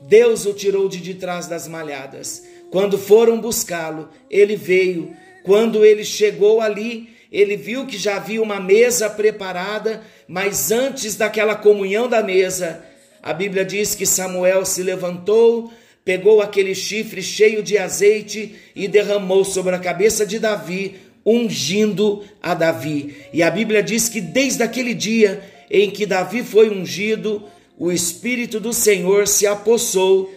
Deus 0.00 0.46
o 0.46 0.54
tirou 0.54 0.88
de, 0.88 0.98
de 0.98 1.14
trás 1.14 1.46
das 1.46 1.68
malhadas. 1.68 2.42
Quando 2.70 2.98
foram 2.98 3.40
buscá-lo, 3.40 4.08
ele 4.30 4.56
veio 4.56 5.14
quando 5.46 5.84
ele 5.84 6.04
chegou 6.04 6.60
ali, 6.60 7.08
ele 7.30 7.56
viu 7.56 7.86
que 7.86 7.96
já 7.96 8.16
havia 8.16 8.42
uma 8.42 8.58
mesa 8.58 9.08
preparada, 9.08 10.02
mas 10.26 10.72
antes 10.72 11.14
daquela 11.14 11.54
comunhão 11.54 12.08
da 12.08 12.20
mesa, 12.20 12.84
a 13.22 13.32
Bíblia 13.32 13.64
diz 13.64 13.94
que 13.94 14.04
Samuel 14.04 14.64
se 14.64 14.82
levantou, 14.82 15.70
pegou 16.04 16.42
aquele 16.42 16.74
chifre 16.74 17.22
cheio 17.22 17.62
de 17.62 17.78
azeite 17.78 18.56
e 18.74 18.88
derramou 18.88 19.44
sobre 19.44 19.76
a 19.76 19.78
cabeça 19.78 20.26
de 20.26 20.40
Davi, 20.40 20.96
ungindo 21.26 22.22
a 22.40 22.54
Davi. 22.54 23.16
E 23.32 23.42
a 23.42 23.50
Bíblia 23.50 23.82
diz 23.82 24.08
que 24.08 24.20
desde 24.20 24.62
aquele 24.62 24.94
dia 24.94 25.42
em 25.68 25.90
que 25.90 26.06
Davi 26.06 26.44
foi 26.44 26.70
ungido, 26.70 27.42
o 27.76 27.90
Espírito 27.90 28.60
do 28.60 28.72
Senhor 28.72 29.26
se 29.26 29.46
apossou 29.46 30.32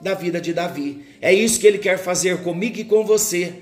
da 0.00 0.14
vida 0.14 0.40
de 0.40 0.52
Davi. 0.52 1.04
É 1.20 1.32
isso 1.32 1.60
que 1.60 1.66
ele 1.66 1.78
quer 1.78 1.96
fazer 1.96 2.42
comigo 2.42 2.80
e 2.80 2.84
com 2.84 3.04
você 3.04 3.52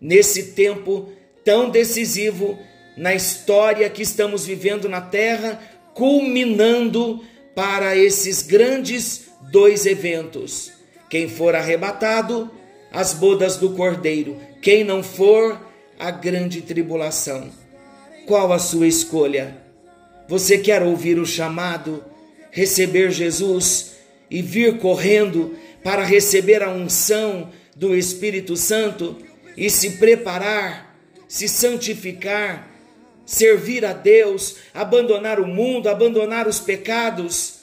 nesse 0.00 0.52
tempo 0.52 1.08
tão 1.44 1.70
decisivo 1.70 2.58
na 2.96 3.14
história 3.14 3.88
que 3.88 4.02
estamos 4.02 4.44
vivendo 4.44 4.88
na 4.88 5.00
Terra, 5.00 5.60
culminando 5.94 7.22
para 7.54 7.96
esses 7.96 8.42
grandes 8.42 9.26
dois 9.52 9.86
eventos. 9.86 10.72
Quem 11.08 11.28
for 11.28 11.54
arrebatado, 11.54 12.50
as 12.92 13.12
bodas 13.12 13.56
do 13.56 13.70
Cordeiro. 13.70 14.36
Quem 14.60 14.84
não 14.84 15.02
for, 15.02 15.60
a 15.98 16.10
grande 16.10 16.62
tribulação. 16.62 17.50
Qual 18.26 18.52
a 18.52 18.58
sua 18.58 18.86
escolha? 18.86 19.56
Você 20.28 20.58
quer 20.58 20.82
ouvir 20.82 21.18
o 21.18 21.26
chamado, 21.26 22.04
receber 22.50 23.10
Jesus 23.10 23.96
e 24.30 24.40
vir 24.40 24.78
correndo 24.78 25.54
para 25.82 26.02
receber 26.02 26.62
a 26.62 26.70
unção 26.70 27.50
do 27.76 27.94
Espírito 27.94 28.56
Santo? 28.56 29.18
e 29.56 29.70
se 29.70 29.92
preparar, 29.98 30.96
se 31.28 31.48
santificar, 31.48 32.70
servir 33.24 33.84
a 33.84 33.92
Deus, 33.92 34.56
abandonar 34.72 35.40
o 35.40 35.46
mundo, 35.46 35.88
abandonar 35.88 36.46
os 36.46 36.60
pecados, 36.60 37.60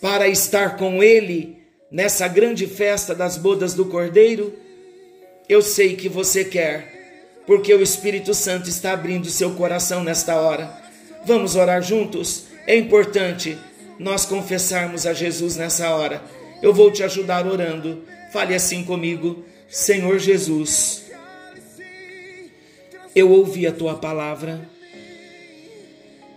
para 0.00 0.28
estar 0.28 0.76
com 0.76 1.02
Ele 1.02 1.58
nessa 1.90 2.28
grande 2.28 2.66
festa 2.66 3.14
das 3.14 3.36
bodas 3.36 3.74
do 3.74 3.86
Cordeiro? 3.86 4.54
Eu 5.48 5.60
sei 5.60 5.94
que 5.94 6.08
você 6.08 6.44
quer, 6.44 7.42
porque 7.46 7.74
o 7.74 7.82
Espírito 7.82 8.32
Santo 8.32 8.68
está 8.68 8.92
abrindo 8.92 9.28
seu 9.28 9.54
coração 9.54 10.02
nesta 10.02 10.36
hora. 10.36 10.82
Vamos 11.26 11.54
orar 11.54 11.82
juntos? 11.82 12.46
É 12.66 12.76
importante 12.76 13.58
nós 13.98 14.24
confessarmos 14.24 15.06
a 15.06 15.12
Jesus 15.12 15.56
nessa 15.56 15.90
hora. 15.90 16.22
Eu 16.62 16.72
vou 16.72 16.90
te 16.90 17.02
ajudar 17.02 17.46
orando. 17.46 18.04
Fale 18.32 18.54
assim 18.54 18.84
comigo. 18.84 19.44
Senhor 19.68 20.18
Jesus, 20.18 21.04
eu 23.14 23.30
ouvi 23.30 23.66
a 23.66 23.72
tua 23.72 23.96
palavra 23.96 24.68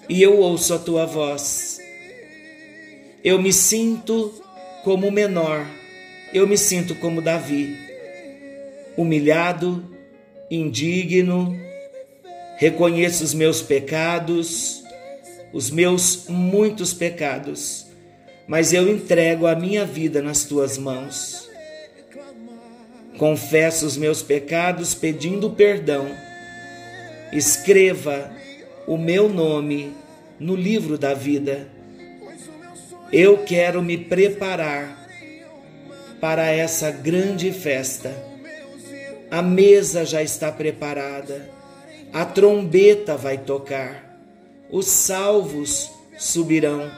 e 0.10 0.22
eu 0.22 0.38
ouço 0.38 0.74
a 0.74 0.80
tua 0.80 1.06
voz. 1.06 1.80
Eu 3.24 3.42
me 3.42 3.54
sinto 3.54 4.34
como 4.84 5.12
menor, 5.12 5.66
eu 6.34 6.48
me 6.48 6.58
sinto 6.58 6.96
como 6.96 7.22
Davi, 7.22 7.87
humilhado, 8.98 9.96
indigno, 10.50 11.56
reconheço 12.58 13.24
os 13.24 13.34
meus 13.34 13.62
pecados, 13.62 14.84
os 15.54 15.70
meus 15.70 16.26
muitos 16.28 16.94
pecados, 16.94 17.86
mas 18.48 18.74
eu 18.74 18.90
entrego 18.90 19.46
a 19.46 19.56
minha 19.56 19.86
vida 19.86 20.22
nas 20.22 20.44
tuas 20.44 20.78
mãos. 20.78 21.48
Confesso 23.18 23.86
os 23.86 23.98
meus 23.98 24.22
pecados 24.22 24.94
pedindo 24.94 25.50
perdão. 25.50 26.08
Escreva 27.32 28.32
o 28.86 28.98
meu 28.98 29.28
nome 29.28 29.94
no 30.40 30.56
livro 30.56 30.98
da 30.98 31.14
vida. 31.14 31.68
Eu 33.12 33.40
quero 33.40 33.82
me 33.82 33.98
preparar 33.98 35.08
para 36.20 36.50
essa 36.52 36.92
grande 36.92 37.52
festa. 37.52 38.27
A 39.30 39.42
mesa 39.42 40.06
já 40.06 40.24
está 40.24 40.52
preparada, 40.52 41.50
a 42.14 42.24
trombeta 42.24 43.18
vai 43.18 43.38
tocar, 43.38 44.20
os 44.72 44.88
salvos 44.88 45.92
subirão 46.18 46.90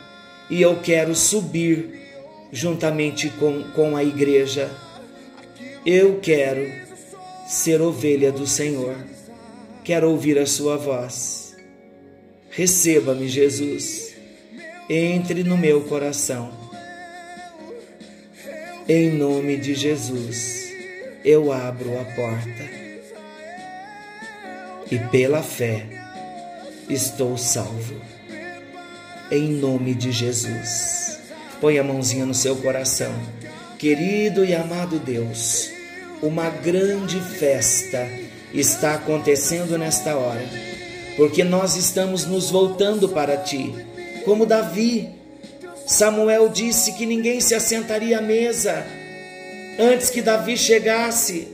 e 0.49 0.61
eu 0.61 0.79
quero 0.79 1.15
subir 1.15 1.99
juntamente 2.51 3.29
com, 3.31 3.63
com 3.71 3.95
a 3.95 4.03
igreja. 4.03 4.69
Eu 5.85 6.19
quero 6.19 6.71
ser 7.47 7.81
ovelha 7.81 8.31
do 8.31 8.45
Senhor, 8.45 8.95
quero 9.83 10.09
ouvir 10.09 10.37
a 10.37 10.45
Sua 10.45 10.77
voz. 10.77 11.55
Receba-me, 12.51 13.27
Jesus, 13.27 14.15
entre 14.89 15.43
no 15.43 15.57
meu 15.57 15.81
coração. 15.81 16.51
Em 18.87 19.11
nome 19.11 19.57
de 19.57 19.75
Jesus, 19.75 20.68
eu 21.23 21.51
abro 21.51 21.99
a 21.99 22.05
porta 22.15 22.63
e 24.89 24.97
pela 25.11 25.43
fé 25.43 25.85
estou 26.89 27.37
salvo. 27.37 27.95
Em 29.31 29.49
nome 29.49 29.93
de 29.93 30.11
Jesus. 30.11 31.19
Põe 31.61 31.77
a 31.77 31.83
mãozinha 31.83 32.25
no 32.25 32.33
seu 32.33 32.55
coração. 32.55 33.13
Querido 33.77 34.43
e 34.43 34.55
amado 34.55 34.97
Deus, 34.97 35.69
uma 36.21 36.49
grande 36.49 37.19
festa 37.21 38.07
está 38.53 38.95
acontecendo 38.95 39.77
nesta 39.77 40.15
hora, 40.15 40.43
porque 41.15 41.43
nós 41.43 41.75
estamos 41.75 42.25
nos 42.25 42.49
voltando 42.49 43.09
para 43.09 43.37
ti, 43.37 43.73
como 44.25 44.45
Davi. 44.45 45.09
Samuel 45.85 46.49
disse 46.49 46.93
que 46.93 47.05
ninguém 47.05 47.39
se 47.41 47.53
assentaria 47.53 48.19
à 48.19 48.21
mesa 48.21 48.85
antes 49.77 50.09
que 50.09 50.21
Davi 50.21 50.57
chegasse. 50.57 51.47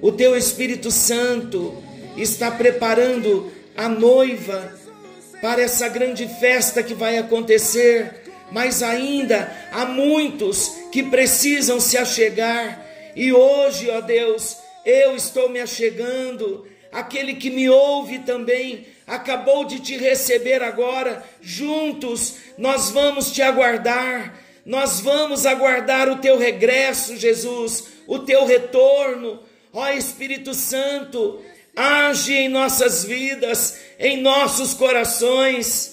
O 0.00 0.10
teu 0.10 0.36
Espírito 0.36 0.90
Santo 0.90 1.82
está 2.16 2.50
preparando 2.50 3.52
a 3.76 3.88
noiva 3.88 4.74
para 5.40 5.62
essa 5.62 5.88
grande 5.88 6.28
festa 6.40 6.82
que 6.82 6.94
vai 6.94 7.18
acontecer 7.18 8.22
mas 8.52 8.82
ainda 8.82 9.50
há 9.72 9.86
muitos 9.86 10.68
que 10.92 11.02
precisam 11.02 11.80
se 11.80 11.96
achegar. 11.96 12.86
E 13.16 13.32
hoje, 13.32 13.90
ó 13.90 14.00
Deus, 14.02 14.58
eu 14.84 15.16
estou 15.16 15.48
me 15.48 15.58
achegando. 15.58 16.66
Aquele 16.92 17.34
que 17.34 17.50
me 17.50 17.70
ouve 17.70 18.18
também 18.20 18.86
acabou 19.06 19.64
de 19.64 19.80
te 19.80 19.96
receber 19.96 20.62
agora. 20.62 21.24
Juntos 21.40 22.34
nós 22.58 22.90
vamos 22.90 23.32
te 23.32 23.40
aguardar. 23.40 24.38
Nós 24.64 25.00
vamos 25.00 25.46
aguardar 25.46 26.08
o 26.08 26.18
teu 26.18 26.38
regresso, 26.38 27.16
Jesus, 27.16 27.84
o 28.06 28.20
teu 28.20 28.44
retorno. 28.46 29.40
Ó 29.72 29.88
Espírito 29.88 30.54
Santo, 30.54 31.42
age 31.74 32.34
em 32.34 32.48
nossas 32.48 33.04
vidas, 33.04 33.78
em 33.98 34.20
nossos 34.20 34.74
corações 34.74 35.92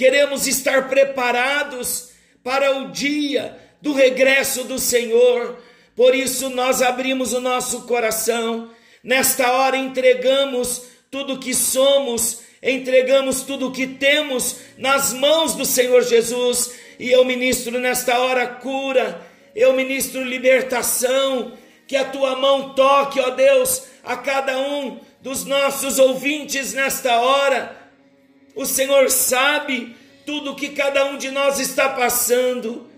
queremos 0.00 0.46
estar 0.46 0.88
preparados 0.88 2.08
para 2.42 2.78
o 2.78 2.90
dia 2.90 3.58
do 3.82 3.92
regresso 3.92 4.64
do 4.64 4.78
Senhor. 4.78 5.62
Por 5.94 6.14
isso 6.14 6.48
nós 6.48 6.80
abrimos 6.80 7.34
o 7.34 7.40
nosso 7.40 7.82
coração. 7.82 8.70
Nesta 9.04 9.52
hora 9.52 9.76
entregamos 9.76 10.84
tudo 11.10 11.38
que 11.38 11.52
somos, 11.52 12.40
entregamos 12.62 13.42
tudo 13.42 13.72
que 13.72 13.86
temos 13.86 14.56
nas 14.76 15.12
mãos 15.12 15.54
do 15.54 15.64
Senhor 15.64 16.02
Jesus. 16.02 16.74
E 16.98 17.10
eu 17.10 17.24
ministro 17.24 17.78
nesta 17.78 18.18
hora 18.18 18.46
cura, 18.46 19.26
eu 19.54 19.72
ministro 19.72 20.22
libertação, 20.22 21.52
que 21.86 21.96
a 21.96 22.04
tua 22.04 22.36
mão 22.36 22.74
toque, 22.74 23.18
ó 23.18 23.30
Deus, 23.30 23.84
a 24.04 24.16
cada 24.16 24.58
um 24.58 25.00
dos 25.20 25.44
nossos 25.44 25.98
ouvintes 25.98 26.72
nesta 26.72 27.18
hora. 27.18 27.76
O 28.54 28.66
Senhor 28.66 29.10
sabe 29.10 29.96
tudo 30.26 30.54
que 30.54 30.70
cada 30.70 31.06
um 31.06 31.16
de 31.16 31.30
nós 31.30 31.58
está 31.58 31.88
passando 31.88 32.88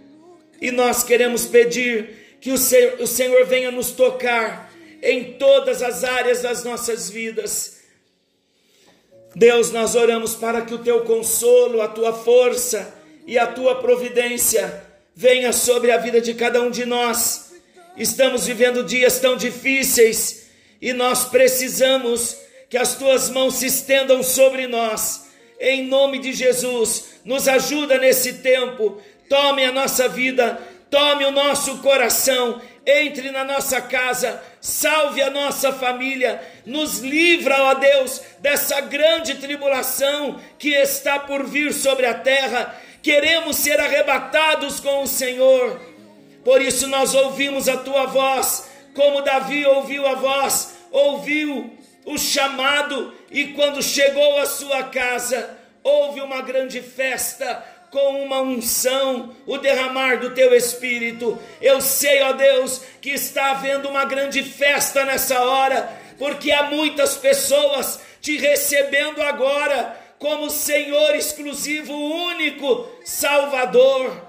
e 0.61 0.71
nós 0.71 1.03
queremos 1.03 1.47
pedir 1.47 2.39
que 2.41 2.51
o 2.51 2.59
Senhor, 2.59 3.01
o 3.01 3.07
Senhor 3.07 3.47
venha 3.47 3.71
nos 3.71 3.93
tocar 3.93 4.73
em 5.03 5.35
todas 5.35 5.83
as 5.83 6.05
áreas 6.05 6.43
das 6.43 6.65
nossas 6.65 7.11
vidas. 7.11 7.82
Deus, 9.35 9.71
nós 9.71 9.95
oramos 9.95 10.35
para 10.35 10.63
que 10.63 10.75
o 10.75 10.79
teu 10.79 11.03
consolo, 11.03 11.81
a 11.81 11.89
tua 11.89 12.13
força 12.13 12.95
e 13.27 13.39
a 13.39 13.47
tua 13.47 13.77
providência 13.77 14.85
venha 15.15 15.53
sobre 15.53 15.91
a 15.91 15.99
vida 15.99 16.21
de 16.21 16.35
cada 16.35 16.61
um 16.61 16.71
de 16.71 16.85
nós 16.85 17.53
Estamos 17.97 18.47
vivendo 18.47 18.85
dias 18.85 19.19
tão 19.19 19.37
difíceis 19.37 20.47
e 20.81 20.93
nós 20.95 21.27
precisamos 21.27 22.39
que 22.71 22.79
as 22.79 22.95
tuas 22.97 23.29
mãos 23.29 23.57
se 23.57 23.67
estendam 23.67 24.23
sobre 24.23 24.67
nós. 24.67 25.27
Em 25.61 25.87
nome 25.87 26.19
de 26.19 26.33
Jesus, 26.33 27.21
nos 27.25 27.47
ajuda 27.47 27.99
nesse 27.99 28.35
tempo. 28.35 29.01
Tome 29.29 29.65
a 29.65 29.73
nossa 29.73 30.09
vida, 30.09 30.59
tome 30.91 31.27
o 31.27 31.31
nosso 31.31 31.79
coração, 31.79 32.61
entre 32.87 33.31
na 33.31 33.45
nossa 33.45 33.81
casa, 33.81 34.43
salve 34.61 35.23
a 35.23 35.31
nossa 35.31 35.73
família, 35.73 36.43
nos 36.67 36.99
livra, 36.99 37.63
ó 37.63 37.75
Deus, 37.75 38.21
dessa 38.41 38.81
grande 38.81 39.35
tribulação 39.37 40.41
que 40.59 40.71
está 40.71 41.19
por 41.19 41.45
vir 41.45 41.73
sobre 41.73 42.07
a 42.07 42.15
terra. 42.15 42.75
Queremos 43.03 43.57
ser 43.57 43.81
arrebatados 43.81 44.81
com 44.81 45.03
o 45.03 45.07
Senhor 45.07 45.93
por 46.45 46.61
isso 46.61 46.89
nós 46.89 47.15
ouvimos 47.15 47.69
a 47.69 47.77
tua 47.77 48.07
voz, 48.07 48.69
como 48.95 49.23
Davi 49.23 49.65
ouviu 49.65 50.07
a 50.07 50.15
voz, 50.15 50.75
ouviu 50.91 51.77
o 52.05 52.19
chamado, 52.19 53.15
e 53.31 53.49
quando 53.49 53.83
chegou 53.83 54.39
à 54.39 54.47
sua 54.47 54.85
casa, 54.85 55.57
houve 55.85 56.21
uma 56.21 56.43
grande 56.43 56.83
festa 56.83 57.65
com 57.93 58.25
uma 58.25 58.41
unção, 58.41 59.37
o 59.47 59.59
derramar 59.59 60.19
do 60.19 60.31
teu 60.31 60.55
espírito. 60.55 61.39
Eu 61.61 61.79
sei, 61.83 62.23
ó 62.23 62.33
Deus, 62.33 62.81
que 63.03 63.11
está 63.11 63.51
havendo 63.51 63.87
uma 63.87 64.07
grande 64.07 64.43
festa 64.43 65.05
nessa 65.05 65.39
hora, 65.43 66.01
porque 66.19 66.51
há 66.51 66.63
muitas 66.63 67.19
pessoas 67.19 68.01
te 68.23 68.39
recebendo 68.39 69.21
agora 69.21 69.95
como 70.19 70.49
Senhor 70.49 71.15
exclusivo, 71.15 71.93
único, 71.93 72.89
Salvador. 73.05 74.27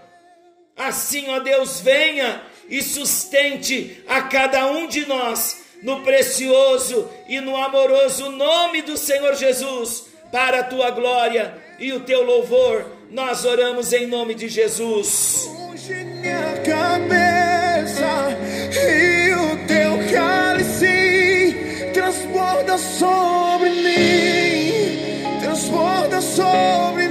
Assim, 0.76 1.30
ó 1.30 1.39
Deus, 1.39 1.80
venha 1.80 2.41
e 2.67 2.82
sustente 2.82 4.04
a 4.06 4.23
cada 4.23 4.65
um 4.65 4.88
de 4.88 5.08
nós 5.08 5.63
no 5.82 6.02
precioso 6.02 7.10
e 7.30 7.39
no 7.39 7.56
amoroso 7.56 8.30
nome 8.30 8.82
do 8.82 8.97
Senhor 8.97 9.36
Jesus, 9.36 10.08
para 10.34 10.60
a 10.60 10.63
tua 10.63 10.89
glória 10.89 11.56
e 11.80 11.93
o 11.93 12.02
teu 12.02 12.23
louvor. 12.23 13.03
Nós 13.12 13.46
oramos 13.46 13.94
em 13.94 14.08
nome 14.08 14.34
de 14.34 14.48
Jesus. 14.48 15.50
Unge 15.70 15.94
minha 15.94 16.58
cabeça 16.66 18.38
e 18.72 19.34
o 19.34 19.68
teu 19.68 20.00
cálice 20.12 21.56
transborda 21.94 22.78
sobre 22.78 23.70
mim, 23.70 25.39
transborda 25.42 26.22
sobre 26.22 27.03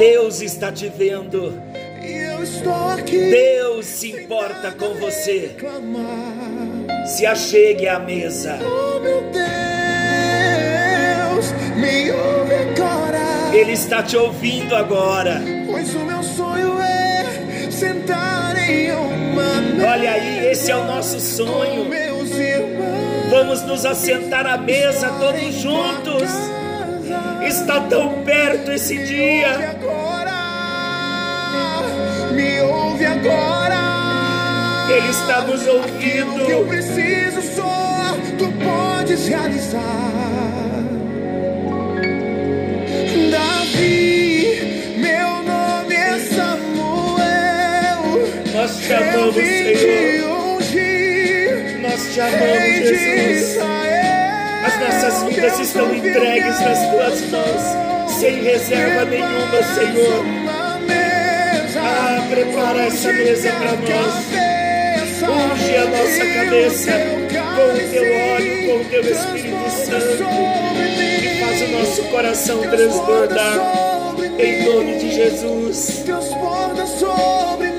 Deus 0.00 0.40
está 0.40 0.72
te 0.72 0.88
vendo. 0.88 1.62
Deus 3.06 3.84
se 3.84 4.12
importa 4.12 4.72
com 4.72 4.94
você. 4.94 5.54
Se 7.04 7.26
achegue 7.26 7.86
à 7.86 7.98
mesa. 7.98 8.58
Oh, 8.62 8.98
meu 8.98 9.20
Deus, 9.30 9.44
me 11.76 12.10
ouve 12.12 12.54
agora. 12.54 13.18
Ele 13.52 13.72
está 13.72 14.02
te 14.02 14.16
ouvindo 14.16 14.74
agora. 14.74 15.42
Pois 15.66 15.94
o 15.94 15.98
meu 15.98 16.22
sonho 16.22 16.80
é 16.80 17.70
sentar 17.70 18.56
em 18.70 18.92
uma 18.92 19.60
mesa. 19.60 19.86
Olha 19.86 20.12
aí, 20.12 20.46
esse 20.46 20.70
é 20.70 20.76
o 20.76 20.84
nosso 20.84 21.20
sonho. 21.20 21.90
Vamos 23.28 23.60
nos 23.64 23.84
assentar 23.84 24.46
à 24.46 24.56
mesa 24.56 25.10
todos 25.20 25.54
juntos. 25.56 26.30
Está 27.46 27.80
tão 27.80 28.22
perto 28.24 28.70
esse 28.72 28.96
dia. 29.04 29.78
Ouve 33.00 33.06
agora. 33.06 33.80
Ele 34.90 35.08
está 35.08 35.42
nos 35.42 35.66
ouvindo. 35.66 36.44
que 36.44 36.52
eu 36.52 36.66
preciso 36.66 37.42
só, 37.54 38.16
tu 38.38 38.52
podes 38.64 39.26
realizar. 39.28 39.80
Davi, 43.30 44.96
meu 44.96 45.42
nome 45.42 45.94
é 45.94 46.18
Samuel. 46.34 47.22
Nós 48.52 48.76
te 48.76 48.92
amamos, 48.92 49.34
Senhor. 49.34 50.40
Nós 51.80 52.12
te 52.12 52.20
amamos, 52.20 52.88
Jesus. 52.88 53.58
As 54.62 54.78
nossas 54.78 55.22
vidas 55.24 55.58
estão 55.58 55.94
entregues 55.94 56.60
nas 56.60 56.90
tuas 56.90 57.20
mãos, 57.30 58.10
sem 58.20 58.42
reserva 58.42 59.04
nenhuma, 59.06 59.62
Senhor. 59.74 60.49
Prepara 62.28 62.82
essa 62.82 63.12
mesa 63.12 63.50
para 63.52 63.72
nós. 63.72 64.50
Unge 65.22 65.76
a 65.76 65.84
nossa 65.86 66.26
cabeça 66.34 66.92
com 66.92 67.74
o 67.74 67.90
teu 67.90 68.02
óleo, 68.34 68.66
com 68.66 68.76
o 68.80 68.84
teu 68.84 69.00
Espírito 69.00 69.70
Santo. 69.70 70.24
E 71.22 71.40
faz 71.40 71.62
o 71.62 71.68
nosso 71.72 72.02
coração 72.10 72.60
transbordar. 72.60 73.58
Em 74.38 74.64
nome 74.64 74.98
de 74.98 75.14
Jesus. 75.14 76.02
Transborda 76.04 76.86
sobre 76.86 77.69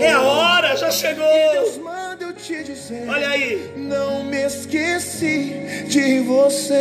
É 0.00 0.12
a 0.12 0.22
hora, 0.22 0.76
já 0.76 0.90
chegou. 0.90 1.24
E 1.26 1.52
Deus 1.52 1.76
manda 1.78 2.24
eu 2.24 2.32
te 2.32 2.62
dizer. 2.64 3.08
Olha 3.08 3.28
aí. 3.28 3.72
Não 3.76 4.24
me 4.24 4.44
esqueci 4.46 5.54
de 5.88 6.20
você. 6.20 6.74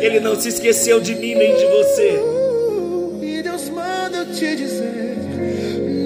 Ele 0.00 0.18
não 0.20 0.34
se 0.40 0.48
esqueceu 0.48 0.98
de 1.00 1.14
mim 1.14 1.34
nem 1.34 1.54
de 1.54 1.66
você. 1.66 2.20
E 3.22 3.42
Deus 3.42 3.68
manda 3.68 4.18
eu 4.18 4.32
te 4.32 4.56
dizer. 4.56 5.16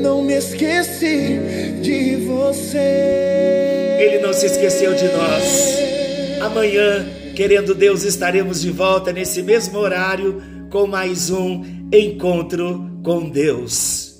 Não 0.02 0.22
me 0.22 0.34
esqueci 0.34 1.38
de 1.80 2.16
você. 2.16 3.98
Ele 4.00 4.18
não 4.18 4.32
se 4.32 4.46
esqueceu 4.46 4.94
de 4.94 5.04
nós. 5.04 5.78
Amanhã, 6.40 7.06
querendo 7.34 7.74
Deus, 7.74 8.02
estaremos 8.02 8.60
de 8.60 8.70
volta 8.70 9.12
nesse 9.12 9.42
mesmo 9.42 9.78
horário 9.78 10.42
com 10.70 10.86
mais 10.86 11.30
um 11.30 11.64
encontro 11.92 12.90
com 13.02 13.30
Deus. 13.30 14.15